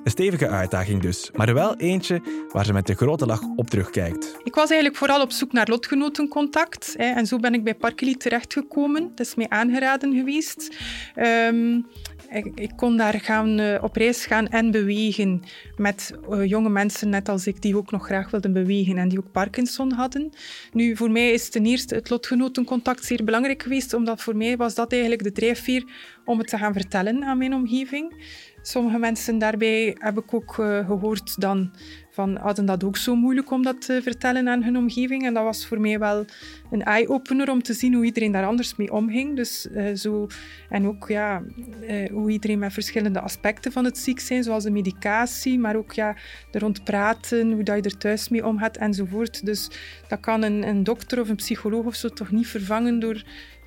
Een 0.03 0.11
stevige 0.11 0.47
uitdaging 0.47 1.01
dus, 1.01 1.31
maar 1.33 1.53
wel 1.53 1.75
eentje 1.75 2.21
waar 2.51 2.65
ze 2.65 2.73
met 2.73 2.87
de 2.87 2.93
grote 2.93 3.25
lach 3.25 3.41
op 3.55 3.69
terugkijkt. 3.69 4.37
Ik 4.43 4.55
was 4.55 4.69
eigenlijk 4.69 4.99
vooral 4.99 5.21
op 5.21 5.31
zoek 5.31 5.51
naar 5.51 5.67
lotgenotencontact. 5.67 6.93
Hè, 6.97 7.05
en 7.05 7.25
zo 7.25 7.37
ben 7.37 7.53
ik 7.53 7.63
bij 7.63 7.75
Parkeli 7.75 8.17
terechtgekomen. 8.17 9.11
Dat 9.15 9.25
is 9.25 9.35
mij 9.35 9.49
aangeraden 9.49 10.13
geweest. 10.13 10.77
Um, 11.15 11.87
ik, 12.31 12.71
kon 12.75 12.97
daar 12.97 13.19
gaan, 13.19 13.59
uh, 13.59 13.83
op 13.83 13.95
reis 13.95 14.25
gaan 14.25 14.47
en 14.47 14.71
bewegen 14.71 15.43
met 15.77 16.13
uh, 16.29 16.45
jonge 16.45 16.69
mensen, 16.69 17.09
net 17.09 17.29
als 17.29 17.47
ik, 17.47 17.61
die 17.61 17.77
ook 17.77 17.91
nog 17.91 18.05
graag 18.05 18.29
wilden 18.29 18.53
bewegen 18.53 18.97
en 18.97 19.09
die 19.09 19.19
ook 19.19 19.31
Parkinson 19.31 19.91
hadden. 19.91 20.29
Nu, 20.73 20.95
voor 20.95 21.11
mij 21.11 21.31
is 21.31 21.49
ten 21.49 21.65
eerste 21.65 21.95
het 21.95 22.09
lotgenotencontact 22.09 23.05
zeer 23.05 23.23
belangrijk 23.23 23.61
geweest, 23.63 23.93
omdat 23.93 24.21
voor 24.21 24.35
mij 24.35 24.57
was 24.57 24.75
dat 24.75 24.91
eigenlijk 24.91 25.23
de 25.23 25.31
drijfveer 25.31 25.83
om 26.25 26.37
het 26.37 26.47
te 26.47 26.57
gaan 26.57 26.73
vertellen 26.73 27.23
aan 27.23 27.37
mijn 27.37 27.53
omgeving. 27.53 28.13
Sommige 28.61 28.97
mensen 28.97 29.37
daarbij 29.37 29.95
heb 29.99 30.17
ik 30.17 30.33
ook 30.33 30.57
uh, 30.57 30.85
gehoord 30.85 31.41
dan 31.41 31.71
van, 32.11 32.37
hadden 32.37 32.65
dat 32.65 32.83
ook 32.83 32.97
zo 32.97 33.15
moeilijk 33.15 33.51
om 33.51 33.63
dat 33.63 33.81
te 33.81 33.99
vertellen 34.03 34.49
aan 34.49 34.63
hun 34.63 34.77
omgeving. 34.77 35.25
En 35.25 35.33
dat 35.33 35.43
was 35.43 35.65
voor 35.65 35.81
mij 35.81 35.99
wel 35.99 36.25
een 36.71 36.83
eye-opener 36.83 37.49
om 37.49 37.63
te 37.63 37.73
zien 37.73 37.93
hoe 37.93 38.05
iedereen 38.05 38.31
daar 38.31 38.45
anders 38.45 38.75
mee 38.75 38.91
omging. 38.91 39.35
Dus, 39.35 39.67
uh, 39.71 39.95
zo, 39.95 40.27
en 40.69 40.87
ook 40.87 41.07
ja, 41.07 41.43
uh, 41.81 42.09
hoe 42.09 42.31
iedereen 42.31 42.59
met 42.59 42.73
verschillende 42.73 43.19
aspecten 43.19 43.71
van 43.71 43.85
het 43.85 43.97
ziek 43.97 44.19
zijn, 44.19 44.43
zoals 44.43 44.63
de 44.63 44.71
medicatie, 44.71 45.59
maar 45.59 45.75
ook 45.75 45.91
ja, 45.91 46.15
er 46.51 46.59
rond 46.59 46.83
praten, 46.83 47.51
hoe 47.51 47.63
dat 47.63 47.75
je 47.75 47.81
er 47.81 47.97
thuis 47.97 48.29
mee 48.29 48.45
omgaat 48.45 48.77
enzovoort. 48.77 49.45
Dus 49.45 49.69
dat 50.07 50.19
kan 50.19 50.43
een, 50.43 50.67
een 50.67 50.83
dokter 50.83 51.19
of 51.19 51.29
een 51.29 51.35
psycholoog 51.35 51.85
of 51.85 51.95
zo 51.95 52.09
toch 52.09 52.31
niet 52.31 52.47
vervangen 52.47 52.99
door 52.99 53.23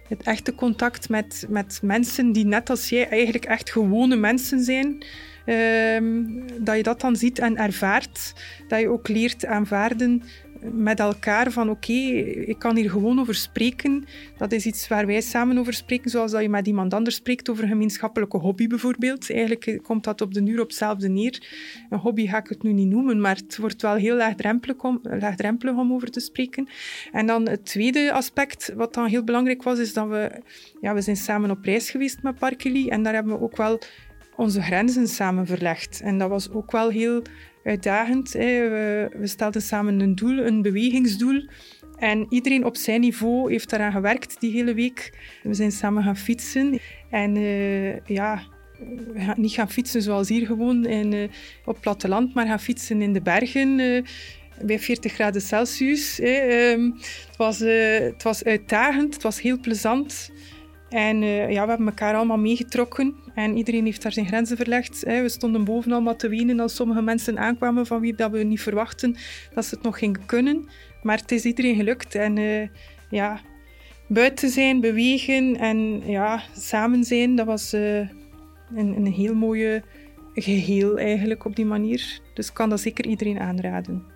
het 0.08 0.22
echte 0.22 0.54
contact 0.54 1.08
met, 1.08 1.46
met 1.48 1.78
mensen 1.82 2.32
die 2.32 2.46
net 2.46 2.70
als 2.70 2.88
jij 2.88 3.08
eigenlijk 3.08 3.44
echt 3.44 3.70
gewone 3.70 4.16
mensen 4.16 4.60
zijn. 4.64 5.04
Ehm, 5.44 6.22
dat 6.60 6.76
je 6.76 6.82
dat 6.82 7.00
dan 7.00 7.16
ziet 7.16 7.38
en 7.38 7.56
ervaart. 7.56 8.32
Dat 8.68 8.80
je 8.80 8.88
ook 8.88 9.08
leert 9.08 9.46
aanvaarden 9.46 10.22
met 10.72 11.00
elkaar 11.00 11.50
van 11.50 11.70
oké, 11.70 11.92
ik 11.92 12.58
kan 12.58 12.76
hier 12.76 12.90
gewoon 12.90 13.20
over 13.20 13.34
spreken. 13.34 14.04
Dat 14.36 14.52
is 14.52 14.66
iets 14.66 14.88
waar 14.88 15.06
wij 15.06 15.20
samen 15.20 15.58
over 15.58 15.72
spreken, 15.72 16.10
zoals 16.10 16.30
dat 16.30 16.42
je 16.42 16.48
met 16.48 16.66
iemand 16.66 16.94
anders 16.94 17.16
spreekt 17.16 17.50
over 17.50 17.62
een 17.62 17.68
gemeenschappelijke 17.68 18.38
hobby 18.38 18.66
bijvoorbeeld. 18.66 19.30
Eigenlijk 19.30 19.78
komt 19.82 20.04
dat 20.04 20.20
op 20.20 20.34
de 20.34 20.40
uur 20.40 20.60
op 20.60 20.66
hetzelfde 20.66 21.08
neer. 21.08 21.46
Een 21.90 21.98
hobby 21.98 22.26
ga 22.26 22.38
ik 22.38 22.48
het 22.48 22.62
nu 22.62 22.72
niet 22.72 22.88
noemen, 22.88 23.20
maar 23.20 23.36
het 23.36 23.56
wordt 23.56 23.82
wel 23.82 23.94
heel 23.94 24.16
laagdrempelig 24.16 24.76
om, 24.82 24.98
laagdrempelig 25.02 25.76
om 25.76 25.92
over 25.92 26.10
te 26.10 26.20
spreken. 26.20 26.68
En 27.12 27.26
dan 27.26 27.48
het 27.48 27.66
tweede 27.66 28.12
aspect, 28.12 28.72
wat 28.76 28.94
dan 28.94 29.06
heel 29.06 29.24
belangrijk 29.24 29.62
was, 29.62 29.78
is 29.78 29.92
dat 29.92 30.08
we, 30.08 30.30
ja, 30.80 30.94
we 30.94 31.00
zijn 31.00 31.16
samen 31.16 31.50
op 31.50 31.64
reis 31.64 31.90
geweest 31.90 32.22
met 32.22 32.38
Parkeli 32.38 32.88
en 32.88 33.02
daar 33.02 33.14
hebben 33.14 33.32
we 33.32 33.40
ook 33.40 33.56
wel 33.56 33.78
onze 34.36 34.62
grenzen 34.62 35.08
samen 35.08 35.46
verlegd. 35.46 36.00
En 36.00 36.18
dat 36.18 36.28
was 36.28 36.50
ook 36.50 36.72
wel 36.72 36.88
heel 36.88 37.22
uitdagend. 37.64 38.32
We, 38.32 39.08
stelden 39.22 39.62
samen 39.62 40.00
een 40.00 40.14
doel, 40.14 40.38
een 40.38 40.62
bewegingsdoel. 40.62 41.48
En 41.96 42.26
iedereen 42.28 42.64
op 42.64 42.76
zijn 42.76 43.00
niveau 43.00 43.50
heeft 43.50 43.70
daaraan 43.70 43.92
gewerkt 43.92 44.40
die 44.40 44.52
hele 44.52 44.74
week. 44.74 45.18
We 45.42 45.54
zijn 45.54 45.72
samen 45.72 46.02
gaan 46.02 46.16
fietsen. 46.16 46.78
En 47.10 47.36
uh, 47.36 48.00
ja, 48.00 48.42
niet 49.36 49.52
gaan 49.52 49.70
fietsen 49.70 50.02
zoals 50.02 50.28
hier 50.28 50.46
gewoon 50.46 50.86
in, 50.86 51.12
uh, 51.12 51.28
op 51.64 51.78
platteland, 51.80 52.34
maar 52.34 52.46
gaan 52.46 52.60
fietsen 52.60 53.02
in 53.02 53.12
de 53.12 53.22
bergen. 53.22 53.78
Uh, 53.78 54.02
bij 54.62 54.78
40 54.78 55.12
graden 55.12 55.40
Celsius. 55.40 56.20
Um, 56.20 56.94
het, 57.26 57.36
was, 57.36 57.58
het 57.58 58.22
was 58.22 58.44
uitdagend, 58.44 59.14
het 59.14 59.22
was 59.22 59.40
heel 59.40 59.60
plezant. 59.60 60.30
En 60.94 61.22
ja, 61.22 61.62
we 61.62 61.68
hebben 61.68 61.86
elkaar 61.86 62.14
allemaal 62.14 62.38
meegetrokken. 62.38 63.14
En 63.34 63.56
iedereen 63.56 63.84
heeft 63.84 64.02
daar 64.02 64.12
zijn 64.12 64.26
grenzen 64.26 64.56
verlegd. 64.56 65.02
We 65.02 65.28
stonden 65.28 65.64
boven 65.64 65.92
allemaal 65.92 66.16
te 66.16 66.28
wenen 66.28 66.60
als 66.60 66.74
sommige 66.74 67.02
mensen 67.02 67.38
aankwamen 67.38 67.86
van 67.86 68.00
wie 68.00 68.14
dat 68.14 68.30
we 68.30 68.42
niet 68.42 68.60
verwachten 68.60 69.16
dat 69.54 69.64
ze 69.64 69.74
het 69.74 69.84
nog 69.84 69.98
gingen 69.98 70.26
kunnen. 70.26 70.68
Maar 71.02 71.18
het 71.18 71.32
is 71.32 71.44
iedereen 71.44 71.76
gelukt. 71.76 72.14
En 72.14 72.36
uh, 72.36 72.68
ja, 73.10 73.40
buiten 74.08 74.48
zijn, 74.48 74.80
bewegen 74.80 75.56
en 75.56 76.02
ja, 76.06 76.42
samen 76.56 77.04
zijn, 77.04 77.36
dat 77.36 77.46
was 77.46 77.74
uh, 77.74 77.98
een, 77.98 78.96
een 78.96 79.12
heel 79.12 79.34
mooie 79.34 79.82
geheel 80.34 80.98
eigenlijk 80.98 81.44
op 81.44 81.56
die 81.56 81.64
manier. 81.64 82.20
Dus 82.34 82.48
ik 82.48 82.54
kan 82.54 82.68
dat 82.68 82.80
zeker 82.80 83.06
iedereen 83.06 83.38
aanraden. 83.38 84.13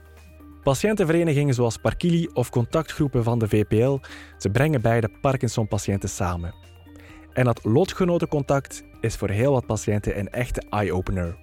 Patiëntenverenigingen 0.63 1.55
zoals 1.55 1.77
Parkili 1.77 2.29
of 2.33 2.51
contactgroepen 2.51 3.25
van 3.25 3.39
de 3.39 3.49
VPL, 3.49 3.99
ze 4.39 4.51
brengen 4.51 4.81
beide 4.81 5.11
Parkinson-patiënten 5.21 6.09
samen. 6.09 6.55
En 7.33 7.45
dat 7.45 7.65
lotgenotencontact 7.65 8.85
is 9.01 9.17
voor 9.17 9.31
heel 9.31 9.53
wat 9.53 9.67
patiënten 9.67 10.19
een 10.19 10.29
echte 10.29 10.63
eye-opener. 10.71 11.37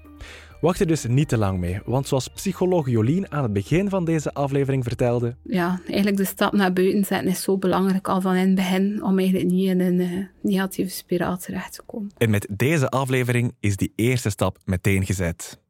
Wacht 0.61 0.79
er 0.79 0.87
dus 0.87 1.05
niet 1.05 1.29
te 1.29 1.37
lang 1.37 1.59
mee, 1.59 1.79
want 1.85 2.07
zoals 2.07 2.27
psycholoog 2.27 2.89
Jolien 2.89 3.31
aan 3.31 3.43
het 3.43 3.53
begin 3.53 3.89
van 3.89 4.05
deze 4.05 4.33
aflevering 4.33 4.83
vertelde... 4.83 5.35
Ja, 5.43 5.79
eigenlijk 5.87 6.17
de 6.17 6.25
stap 6.25 6.53
naar 6.53 6.73
buiten 6.73 7.05
zetten 7.05 7.27
is 7.27 7.41
zo 7.41 7.57
belangrijk 7.57 8.07
al 8.07 8.21
van 8.21 8.35
in 8.35 8.45
het 8.45 8.55
begin 8.55 9.03
om 9.03 9.19
eigenlijk 9.19 9.49
niet 9.49 9.67
in 9.67 9.79
een 9.79 9.99
uh, 9.99 10.25
negatieve 10.41 10.91
spiraal 10.91 11.37
terecht 11.37 11.73
te 11.73 11.81
komen. 11.85 12.11
En 12.17 12.29
met 12.29 12.47
deze 12.51 12.89
aflevering 12.89 13.55
is 13.59 13.75
die 13.75 13.93
eerste 13.95 14.29
stap 14.29 14.57
meteen 14.65 15.05
gezet. 15.05 15.63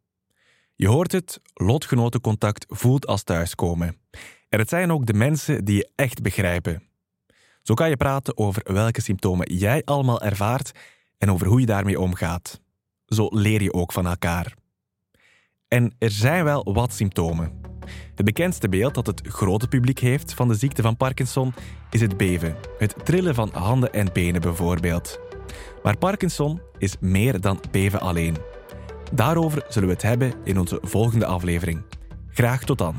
Je 0.78 0.88
hoort 0.88 1.12
het, 1.12 1.42
lotgenotencontact 1.54 2.66
voelt 2.70 3.08
als 3.08 3.24
thuiskomen. 3.24 3.98
En 4.50 4.60
het 4.60 4.70
zijn 4.70 4.92
ook 4.92 5.06
de 5.06 5.14
mensen 5.14 5.66
die 5.66 5.76
je 5.76 5.90
echt 5.96 6.22
begrijpen. 6.22 6.84
Zo 7.62 7.74
kan 7.74 7.90
je 7.90 7.98
praten 7.98 8.38
over 8.38 8.74
welke 8.74 9.02
symptomen 9.02 9.54
jij 9.54 9.82
allemaal 9.86 10.22
ervaart 10.22 10.72
en 11.18 11.32
over 11.32 11.48
hoe 11.48 11.60
je 11.60 11.66
daarmee 11.66 12.00
omgaat. 12.00 12.62
Zo 13.06 13.28
leer 13.30 13.62
je 13.62 13.74
ook 13.74 13.92
van 13.92 14.08
elkaar. 14.08 14.54
En 15.68 15.96
er 16.00 16.12
zijn 16.12 16.44
wel 16.44 16.74
wat 16.74 16.94
symptomen. 16.94 17.62
Het 18.16 18.26
bekendste 18.26 18.70
beeld 18.70 18.94
dat 18.94 19.08
het 19.08 19.28
grote 19.28 19.68
publiek 19.68 20.00
heeft 20.00 20.34
van 20.34 20.48
de 20.48 20.56
ziekte 20.56 20.82
van 20.82 20.98
Parkinson 20.98 21.54
is 21.90 22.02
het 22.02 22.18
beven, 22.18 22.56
het 22.78 22.96
trillen 23.06 23.36
van 23.36 23.50
handen 23.54 23.94
en 23.94 24.14
benen 24.14 24.42
bijvoorbeeld. 24.42 25.20
Maar 25.84 25.98
Parkinson 25.98 26.62
is 26.78 26.96
meer 27.00 27.42
dan 27.42 27.60
beven 27.72 28.00
alleen. 28.00 28.38
Daarover 29.14 29.66
zullen 29.68 29.88
we 29.88 29.94
het 29.94 30.04
hebben 30.04 30.34
in 30.44 30.60
onze 30.60 30.80
volgende 30.82 31.26
aflevering. 31.26 31.82
Graag 32.30 32.64
tot 32.64 32.78
dan. 32.78 32.96